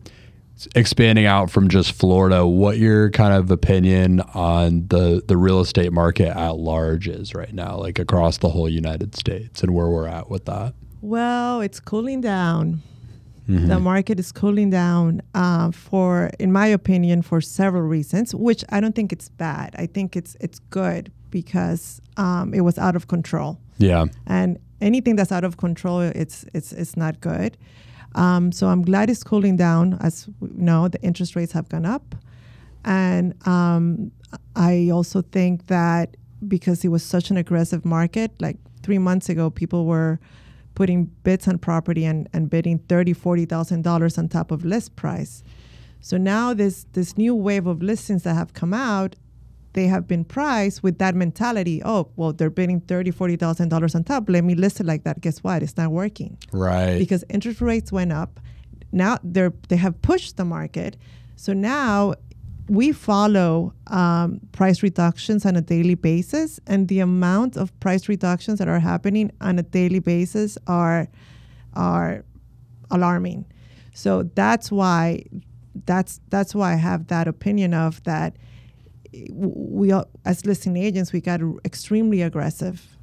[0.75, 5.91] expanding out from just Florida, what your kind of opinion on the the real estate
[5.93, 10.07] market at large is right now, like across the whole United States and where we're
[10.07, 10.73] at with that.
[11.01, 12.81] Well, it's cooling down.
[13.49, 13.67] Mhm.
[13.67, 18.35] The market is cooling down uh, for, in my opinion, for several reasons.
[18.35, 19.75] Which I don't think it's bad.
[19.77, 23.57] I think it's it's good because um, it was out of control.
[23.77, 24.05] Yeah.
[24.27, 27.55] and anything that's out of control it's it's it's not good
[28.15, 31.85] um, so i'm glad it's cooling down as we know the interest rates have gone
[31.85, 32.15] up.
[32.83, 34.11] And um,
[34.55, 39.49] i also think that because it was such an aggressive market like three months ago
[39.49, 40.19] people were
[40.75, 44.95] putting bids on property and, and bidding thirty forty thousand dollars on top of list
[44.95, 45.43] price.
[45.99, 49.15] So now this this new wave of listings that have come out
[49.73, 51.81] they have been priced with that mentality.
[51.83, 54.29] Oh, well, they're bidding thirty, forty thousand dollars on top.
[54.29, 55.21] Let me list it like that.
[55.21, 55.63] Guess what?
[55.63, 56.97] It's not working Right.
[56.99, 58.39] because interest rates went up.
[58.91, 60.97] Now they're they have pushed the market.
[61.35, 62.13] So now
[62.69, 68.59] we follow um, price reductions on a daily basis, and the amount of price reductions
[68.59, 71.07] that are happening on a daily basis are
[71.73, 72.23] are
[72.89, 73.45] alarming.
[73.93, 75.23] So that's why
[75.85, 78.35] that's that's why I have that opinion of that
[79.31, 82.97] we all, as listing agents we got extremely aggressive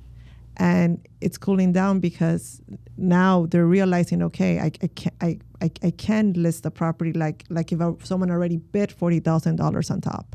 [0.56, 2.60] and it's cooling down because
[2.96, 7.44] now they're realizing okay I, I can't I, I, I can list the property like
[7.50, 10.34] like if I, someone already bid forty thousand dollars on top.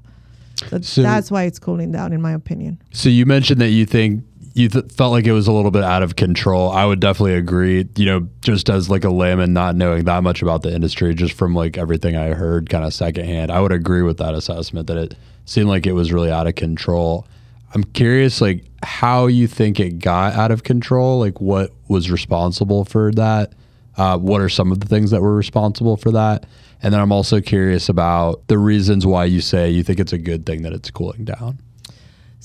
[0.69, 2.81] So, So- that's why it's cooling down, in my opinion.
[2.91, 4.23] So you mentioned that you think
[4.53, 6.69] you th- felt like it was a little bit out of control.
[6.69, 7.87] I would definitely agree.
[7.95, 11.33] You know, just as like a layman, not knowing that much about the industry, just
[11.33, 14.97] from like everything I heard, kind of secondhand, I would agree with that assessment that
[14.97, 17.27] it seemed like it was really out of control.
[17.73, 21.19] I'm curious, like how you think it got out of control.
[21.19, 23.53] Like what was responsible for that?
[23.97, 26.45] Uh, what are some of the things that were responsible for that?
[26.83, 30.17] And then I'm also curious about the reasons why you say you think it's a
[30.17, 31.59] good thing that it's cooling down.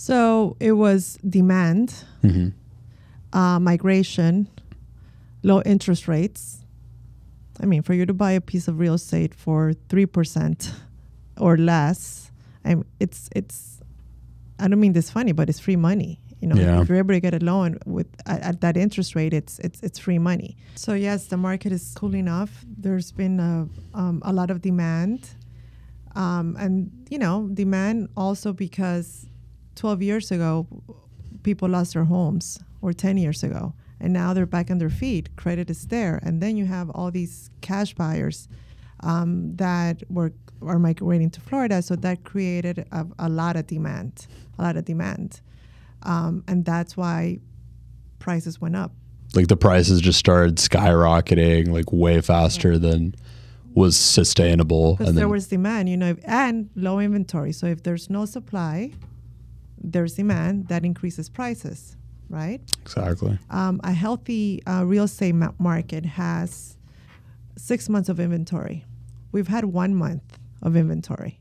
[0.08, 1.92] So it was demand,
[3.32, 4.46] uh, migration,
[5.42, 6.60] low interest rates.
[7.60, 10.72] I mean, for you to buy a piece of real estate for three percent
[11.36, 12.30] or less,
[12.64, 13.82] I it's it's.
[14.60, 16.20] I don't mean this funny, but it's free money.
[16.40, 16.80] You know, Yeah.
[16.80, 19.82] if you're able to get a loan with at, at that interest rate, it's it's
[19.82, 20.56] it's free money.
[20.76, 22.64] So yes, the market is cooling off.
[22.82, 23.66] There's been a,
[23.98, 25.28] um, a lot of demand,
[26.14, 29.26] um, and you know, demand also because
[29.78, 30.66] 12 years ago,
[31.42, 35.34] people lost their homes, or 10 years ago, and now they're back on their feet.
[35.36, 38.48] Credit is there, and then you have all these cash buyers
[39.00, 44.26] um, that were are migrating to Florida, so that created a, a lot of demand,
[44.58, 45.40] a lot of demand,
[46.02, 47.38] um, and that's why
[48.18, 48.92] prices went up.
[49.34, 53.14] like the prices just started skyrocketing like way faster than
[53.74, 57.52] was sustainable Because and there was demand, you know, and low inventory.
[57.52, 58.92] So if there's no supply,
[59.82, 61.96] there's demand that increases prices,
[62.28, 62.60] right?
[62.82, 66.76] exactly um, a healthy uh, real estate ma- market has
[67.56, 68.84] six months of inventory.
[69.32, 71.40] We've had one month of inventory.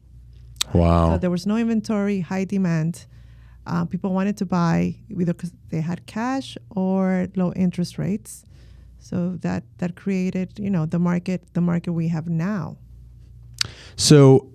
[0.74, 3.06] wow So there was no inventory, high demand.
[3.66, 8.44] Uh, people wanted to buy either because they had cash or low interest rates.
[9.00, 12.78] So that that created, you know, the market the market we have now.
[13.96, 14.48] so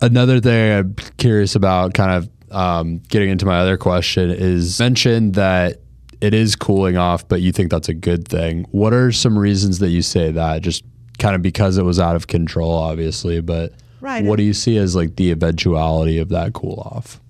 [0.00, 5.34] another thing i'm curious about kind of um, getting into my other question is mentioned
[5.34, 5.78] that
[6.20, 9.78] it is cooling off but you think that's a good thing what are some reasons
[9.78, 10.84] that you say that just
[11.18, 13.72] kind of because it was out of control obviously but
[14.02, 14.24] Right.
[14.24, 17.20] what do you see as like the eventuality of that cool off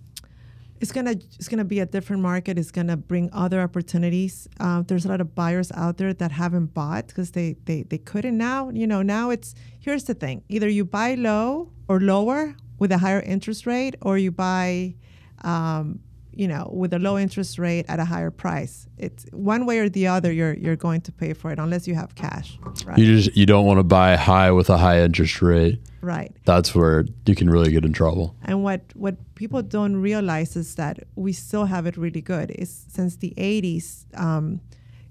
[0.81, 2.59] it's gonna it's gonna be a different market.
[2.59, 4.49] It's gonna bring other opportunities.
[4.59, 7.99] Uh, there's a lot of buyers out there that haven't bought because they, they they
[7.99, 8.39] couldn't.
[8.39, 12.91] Now you know now it's here's the thing: either you buy low or lower with
[12.93, 14.95] a higher interest rate, or you buy,
[15.43, 16.01] um,
[16.33, 18.87] you know, with a low interest rate at a higher price.
[18.99, 20.33] It's one way or the other.
[20.33, 22.59] You're you're going to pay for it unless you have cash.
[22.85, 22.99] Right.
[22.99, 26.35] you just you don't want to buy high with a high interest rate right.
[26.45, 30.75] that's where you can really get in trouble And what, what people don't realize is
[30.77, 32.51] that we still have it really good.
[32.51, 34.61] Is since the 80s, um,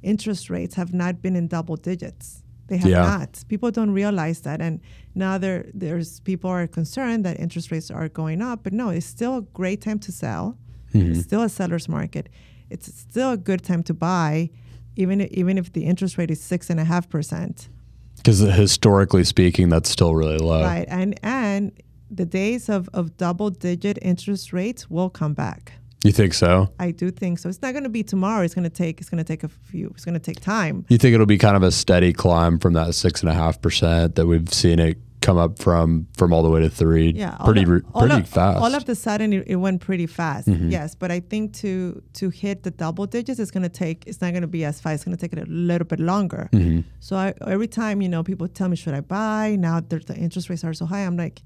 [0.02, 2.44] interest rates have not been in double digits.
[2.70, 3.02] They have Yeah.
[3.18, 3.44] not.
[3.48, 4.80] People don't realize that, and
[5.16, 8.64] now there there's people are concerned that interest rates are going up.
[8.64, 10.58] But no, it's still a great time to sell.
[10.94, 11.12] Mm-hmm.
[11.12, 12.30] It's still a seller's market.
[12.70, 14.50] It's still a good time to buy,
[14.96, 17.70] even even if the interest rate is six and a half percent.
[18.18, 20.62] Because historically speaking, that's still really low.
[20.64, 20.88] Right.
[20.90, 21.72] And and
[22.12, 25.74] the days of, of double digit interest rates will come back.
[26.04, 26.70] You think so?
[26.80, 27.50] I do think so.
[27.50, 28.44] It's not going to be tomorrow.
[28.44, 29.02] It's going to take.
[29.02, 29.88] It's going to take a few.
[29.96, 30.86] It's going to take time.
[30.88, 33.62] You think it'll be kind of a steady climb from that six and a half
[33.62, 37.12] percent that we've seen it come up from from all the way to three?
[37.12, 38.56] Yeah, pretty of- re- all pretty of, fast.
[38.56, 38.64] Mm-hmm.
[38.64, 40.48] All of the sudden, it, it went pretty fast.
[40.48, 44.08] Yes, but I think to to hit the double digits, it's going to take.
[44.08, 44.96] It's not going to be as fast.
[44.96, 46.50] It's going to take it a little bit longer.
[46.54, 46.88] Mm-hmm.
[47.02, 49.58] So I, every time you know people tell me, should I buy?
[49.60, 51.42] Now that the interest rates are so high, I'm like,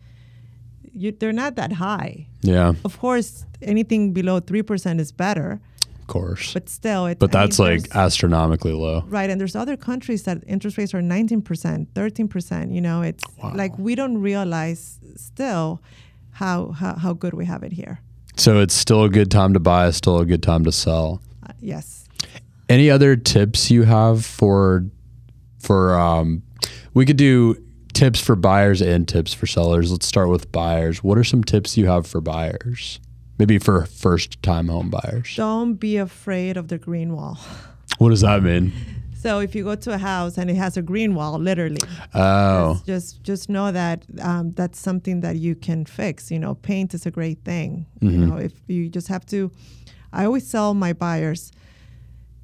[0.94, 2.28] you, they're not that high.
[2.42, 5.60] yeah, Of course, anything below three percent is better,
[6.00, 6.54] of course.
[6.54, 9.04] But, but still, it's, I mean, that's like there's- astronomically low.
[9.08, 12.74] Right, and there's other countries that interest rates are 19%, 13%.
[12.74, 13.24] You know, it's
[13.54, 15.82] like we don't realize still
[16.32, 18.00] how, how how good we have it here.
[18.38, 21.22] So it's still a good time to buy, still a good time to sell.
[21.48, 22.08] Uh, yes.
[22.70, 24.86] Any other tips you have for
[25.60, 26.42] for um
[26.94, 27.56] we could do
[27.94, 29.92] tips for buyers and tips for sellers.
[29.92, 31.04] Let's start with buyers.
[31.04, 33.00] What are some tips you have for buyers?
[33.40, 35.36] Maybe for first time home buyers.
[35.36, 37.40] Don't be afraid of the green wall.
[38.00, 38.74] What does that mean?
[39.14, 41.80] So if you go to a house and it has a green wall, literally,
[42.14, 46.32] Oh, just just know that um, that's something that you can fix.
[46.32, 47.86] You know, paint is a great thing.
[48.02, 49.52] You know, if you just have to.
[50.12, 51.52] I always tell my buyers,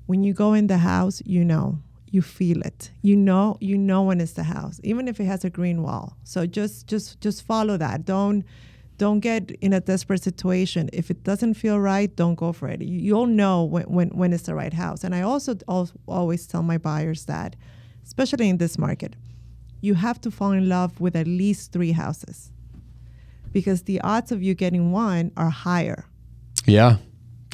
[0.05, 1.79] when you go in the house, you know,
[2.13, 2.91] you feel it.
[3.01, 6.17] You know, you know when it's the house, even if it has a green wall.
[6.23, 8.05] So just just just follow that.
[8.05, 8.43] Don't
[8.97, 10.89] don't get in a desperate situation.
[10.91, 12.81] If it doesn't feel right, don't go for it.
[12.81, 15.03] You- You'll know when when, when it's the right house.
[15.03, 17.55] And I also al- always tell my buyers that,
[18.05, 19.15] especially in this market,
[19.81, 22.51] you have to fall in love with at least three houses
[23.53, 26.05] because the odds of you getting one are higher.
[26.65, 26.97] Yeah.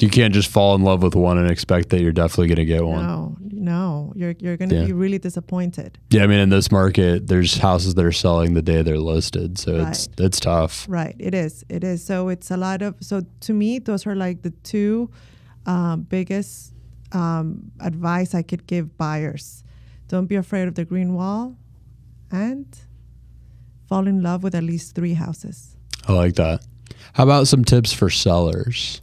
[0.00, 2.64] You can't just fall in love with one and expect that you're definitely going to
[2.66, 3.06] get one.
[3.06, 4.84] No, no, you're you're going to Yeah.
[4.86, 5.96] be really disappointed.
[6.10, 9.56] Yeah, I mean, in this market, there's houses that are selling the day they're listed,
[9.58, 10.84] so it's it's tough.
[10.88, 11.64] Right, it is.
[11.70, 12.04] It is.
[12.04, 12.94] So it's a lot of.
[13.00, 15.10] So to me, those are like the two
[15.64, 16.74] um, biggest
[17.12, 19.64] um, advice I could give buyers.
[20.08, 21.56] Don't be afraid of the green wall,
[22.30, 22.66] and
[23.88, 25.74] fall in love with at least three houses.
[26.06, 26.60] I like that.
[27.14, 29.00] How about some tips for sellers?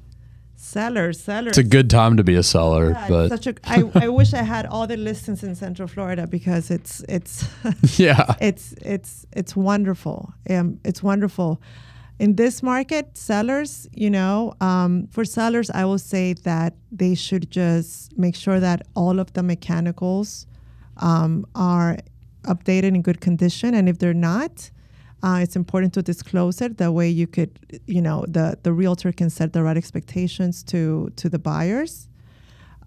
[0.74, 1.50] Sellers, sellers.
[1.50, 3.54] It's a good time to be a seller, Yeah, but such a.
[3.64, 7.48] I, I wish I had all the listings in Central Florida because it's it's
[8.00, 10.34] yeah, it's it's it's wonderful.
[10.50, 11.62] Um, it's wonderful.
[12.18, 17.52] In this market, sellers, you know, um, for sellers, I will say that they should
[17.52, 20.48] just make sure that all of the mechanicals
[20.98, 21.98] um, are
[22.44, 24.72] updated in good condition, and if they're not,
[25.24, 26.78] uh, it's important to disclose it.
[26.78, 27.58] That way, you could,
[27.88, 32.10] you know, the the realtor can set the right expectations to to the buyers.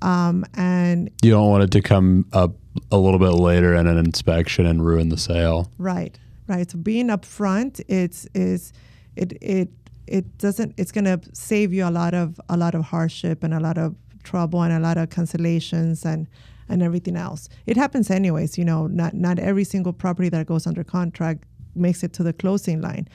[0.02, 2.52] Um, and you don't want it to come up
[2.92, 5.72] a little bit later in an inspection and ruin the sale.
[5.78, 6.70] Right, right.
[6.70, 8.74] So being upfront, it's is
[9.16, 9.70] it it
[10.06, 10.74] it doesn't.
[10.76, 13.94] It's gonna save you a lot of a lot of hardship and a lot of
[14.24, 16.26] trouble and a lot of cancellations and
[16.68, 17.48] and everything else.
[17.64, 18.58] It happens anyways.
[18.58, 21.44] You know, not not every single property that goes under contract
[21.76, 23.06] makes it to the closing line.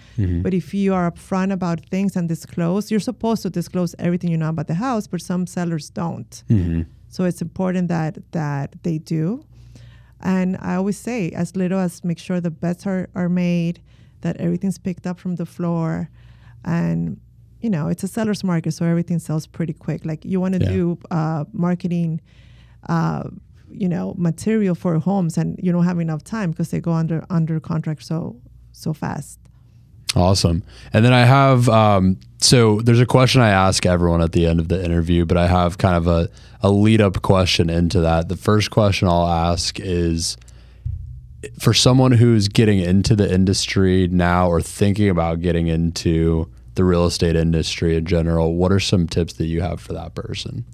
[0.44, 4.38] But if you are upfront about things and disclose, you're supposed to disclose everything you
[4.38, 6.44] know about the house, but some sellers don't.
[7.10, 9.44] So it's important that that they do.
[10.24, 13.82] And I always say, as little as make sure the beds are, are made,
[14.22, 16.10] that everything's picked up from the floor.
[16.64, 17.20] And,
[17.60, 20.06] you know, it's a seller's market, so everything sells pretty quick.
[20.06, 20.72] Like you want to Yeah.
[20.78, 22.22] do uh, marketing,
[22.88, 23.24] uh,
[23.72, 27.26] you know, material for homes, and you don't have enough time because they go under
[27.30, 28.36] under contract so
[28.72, 29.40] so fast.
[30.16, 30.64] Awesome.
[30.92, 34.60] And then I have, um, so there's a question I ask everyone at the end
[34.60, 36.30] of the interview, but I have kind of a,
[36.62, 38.28] a lead up question into that.
[38.28, 40.38] The first question I'll ask is
[41.60, 47.06] for someone who's getting into the industry now or thinking about getting into the real
[47.06, 50.66] estate industry in general, what are some tips that you have for that person?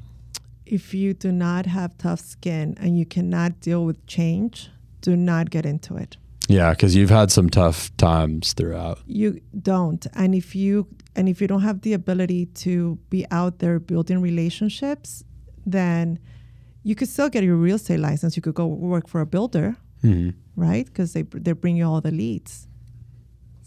[0.66, 4.70] If you do not have tough skin and you cannot deal with change,
[5.02, 6.18] do not get into it.
[6.48, 9.00] Yeah, because you've had some tough times throughout.
[9.06, 13.60] you don't and if you and if you don't have the ability to be out
[13.60, 15.24] there building relationships
[15.66, 16.18] then
[16.84, 19.76] you could still get your real estate license you could go work for a builder
[20.04, 20.34] Mhm.
[20.56, 22.68] right because they they bring you all the leads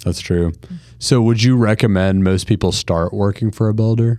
[0.05, 0.53] That's true.
[0.99, 4.18] So, would you recommend most people start working for a builder?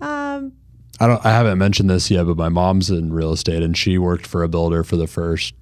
[0.00, 0.52] um
[1.00, 1.24] I don't.
[1.24, 4.42] I haven't mentioned this yet, but my mom's in real estate, and she worked for
[4.42, 5.54] a builder for the first,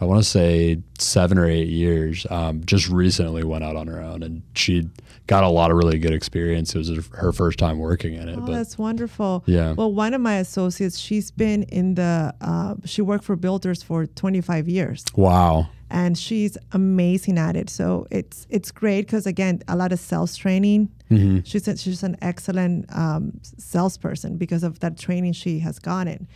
[0.00, 2.26] I want to say seven or eight years.
[2.30, 4.88] Um, just recently went out on her own, and she
[5.26, 6.74] got a lot of really good experience.
[6.74, 9.72] It was her- first time working in it, oh, but that's wonderful Yeah.
[9.72, 14.06] well one of my associates she's been in the uh, she worked for builders for
[14.06, 17.68] 25 years wow, and she's amazing at it.
[17.70, 20.90] So it's it's great because again, a lot of sales training.
[21.10, 21.40] Mm-hmm.
[21.44, 26.28] She's a, she's an excellent um, salesperson because of that training she has gotten.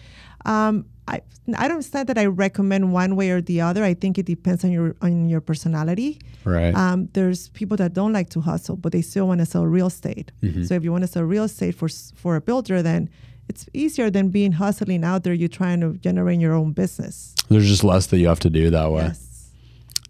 [0.45, 1.21] Um, I
[1.57, 3.83] I don't say that I recommend one way or the other.
[3.85, 6.19] I think it depends on your on your personality.
[6.45, 9.67] right, Um, there's people that don't like to hustle, but they still want to sell
[9.67, 10.33] real estate.
[10.43, 10.65] Mm-hmm.
[10.65, 13.09] So if you want to sell real estate for for a builder, then
[13.49, 15.35] it's easier than being hustling out there.
[15.35, 17.35] You're trying to generate your own business.
[17.49, 19.03] there's just less that you have to do that way.
[19.05, 19.51] Yes.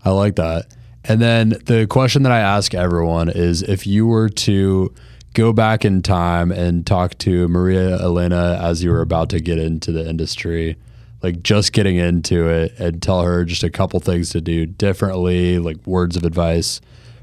[0.05, 0.67] I like that.
[1.05, 4.93] And then the question that I ask everyone is if you were to
[5.35, 9.59] go back in time and talk to Maria Elena as you were about to get
[9.59, 10.77] into the industry,
[11.23, 15.59] like just getting into it and tell her just a couple things to do differently,
[15.59, 16.81] like words of advice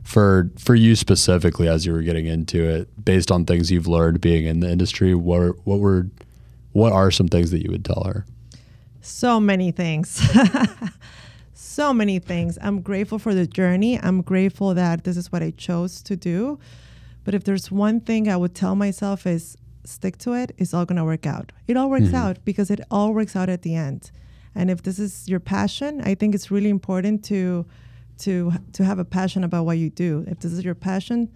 [0.08, 4.22] for for you specifically as you were getting into it based on things you've learned
[4.22, 6.08] being in the industry, what what were
[6.72, 8.26] what are some things that you would tell her?
[9.02, 10.22] So many things.
[11.54, 12.58] so many things.
[12.62, 14.00] I'm grateful for the journey.
[14.00, 16.58] I'm grateful that this is what I chose to do.
[17.28, 20.86] But if there's one thing I would tell myself is stick to it, it's all
[20.86, 21.52] going to work out.
[21.68, 22.16] It all works mm-hmm.
[22.16, 24.12] out because it all works out at the end.
[24.56, 27.66] And if this is your passion, I think it's really important to
[28.20, 30.24] to to have a passion about what you do.
[30.26, 31.30] If this is your passion,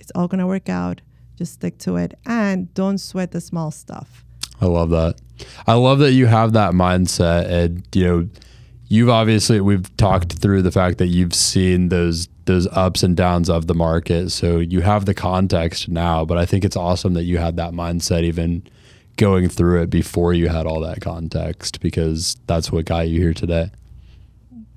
[0.00, 1.00] it's all going to work out.
[1.36, 4.24] Just stick to it and don't sweat the small stuff.
[4.60, 5.20] I love that.
[5.64, 8.28] I love that you have that mindset and you know
[8.88, 13.48] you've obviously we've talked through the fact that you've seen those those ups and downs
[13.48, 17.24] of the market so you have the context now but I think it's awesome that
[17.24, 18.62] you had that mindset even
[19.20, 23.34] going through it before you had all that context because that's what got you here
[23.34, 23.70] today.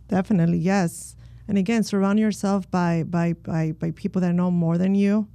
[0.10, 1.16] Definitely, yes.
[1.48, 5.28] And again, surround yourself by by by, by people that know more than you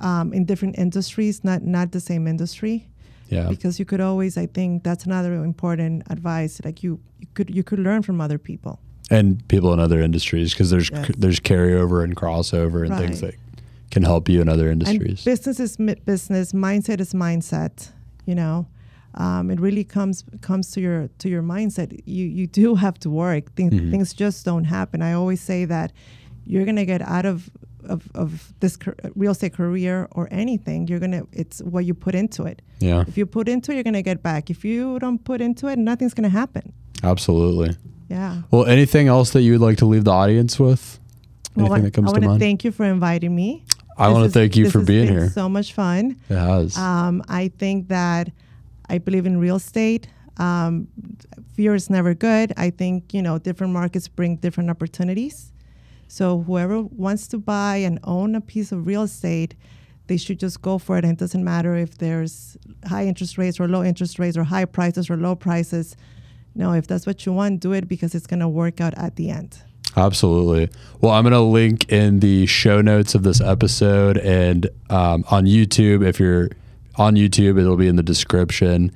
[0.00, 2.88] um, in different industries, not not the same industry.
[3.28, 3.48] Yeah.
[3.48, 6.60] Because you could always, I think that's another important advice.
[6.64, 8.78] Like you, you could you could learn from other people.
[9.16, 10.90] And people in other industries because there's
[11.22, 13.34] there's carryover and crossover and things that
[13.90, 15.24] can help you in other And industries.
[15.24, 16.52] business is business.
[16.52, 17.74] Mindset is mindset.
[18.26, 18.66] You know,
[19.24, 21.88] um, it really comes comes to your to your mindset.
[22.06, 23.44] You you do have to work.
[23.56, 23.90] Things, Mm-hmm.
[23.92, 25.02] things just don't happen.
[25.02, 25.92] I always say that
[26.46, 27.50] you're gonna get out of
[27.94, 30.88] of, of this car- real estate career or anything.
[30.88, 32.62] You're gonna it's what you put into it.
[32.80, 34.50] yeah, If you put into it, you're gonna get back.
[34.50, 36.72] If you don't put into it, nothing's gonna happen.
[37.02, 37.76] absolutely.
[38.12, 38.42] Yeah.
[38.50, 41.00] Well, anything else that you would like to leave the audience with?
[41.56, 42.40] Well, Anything I- that comes I to want mind?
[42.40, 43.64] thank you for inviting me.
[43.96, 45.28] I wanna thank you for being been here.
[45.30, 46.16] So much fun.
[46.28, 46.76] it has.
[46.76, 48.30] Um, I think that
[48.88, 50.08] I believe in real estate.
[50.38, 50.88] Um,
[51.54, 52.52] fear is never good.
[52.56, 55.52] I think you know different markets bring different opportunities.
[56.08, 59.54] So whoever wants to buy and own a piece of real estate,
[60.08, 61.04] they should just go for it.
[61.04, 62.56] And it doesn't matter if there's
[62.86, 65.96] high interest rates or low interest rates or high prices or low prices.
[66.54, 69.16] No, if that's what you want, do it because it's going to work out at
[69.16, 69.62] the end.
[69.96, 70.70] Absolutely.
[71.00, 75.44] Well, I'm going to link in the show notes of this episode and um, on
[75.44, 76.06] YouTube.
[76.06, 76.50] If you're
[76.96, 78.92] on YouTube, it'll be in the description.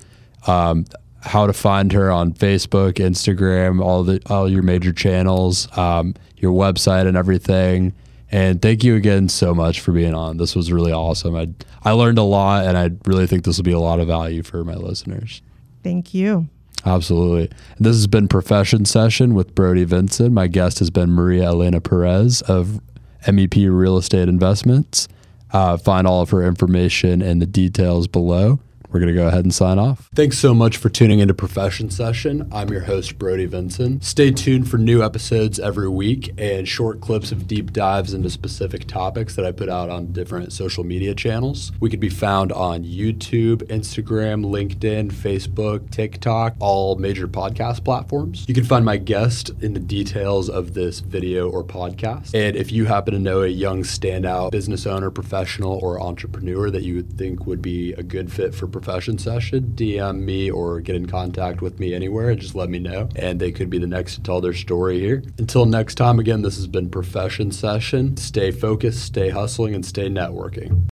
[0.47, 0.87] Um,
[1.21, 6.53] how to find her on Facebook, Instagram, all the all your major channels, um, your
[6.53, 7.93] website, and everything.
[8.31, 10.37] And thank you again so much for being on.
[10.37, 11.35] This was really awesome.
[11.35, 11.49] I
[11.83, 14.43] I learned a lot, and I really think this will be a lot of value
[14.43, 15.43] for my listeners.
[15.83, 16.49] Thank you.
[16.87, 17.51] Absolutely.
[17.81, 20.33] This has been Profession Session with Brody Vinson.
[20.33, 22.81] My guest has been Maria Elena Perez of
[23.27, 25.09] MEP Real Estate Investments.
[25.53, 28.61] Uh, find all of her information and the details below.
[28.97, 30.09] We're going to go ahead and sign off.
[30.15, 32.49] Thanks so much for tuning into Profession Session.
[32.51, 34.01] I'm your host, Brody Vinson.
[34.01, 38.87] Stay tuned for new episodes every week and short clips of deep dives into specific
[38.87, 41.73] topics that I put out on different social media channels.
[41.79, 48.47] We could be found on YouTube, Instagram, LinkedIn, Facebook, TikTok, all major podcast platforms.
[48.49, 52.33] You can find my guest in the details of this video or podcast.
[52.33, 56.83] And if you happen to know a young standout business owner, professional, or entrepreneur that
[56.83, 60.95] you would think would be a good fit for profession session, DM me or get
[60.95, 63.09] in contact with me anywhere and just let me know.
[63.17, 65.25] And they could be the next to tell their story here.
[65.39, 68.17] Until next time, again, this has been Profession Session.
[68.17, 70.87] Stay focused, stay hustling, and stay networking.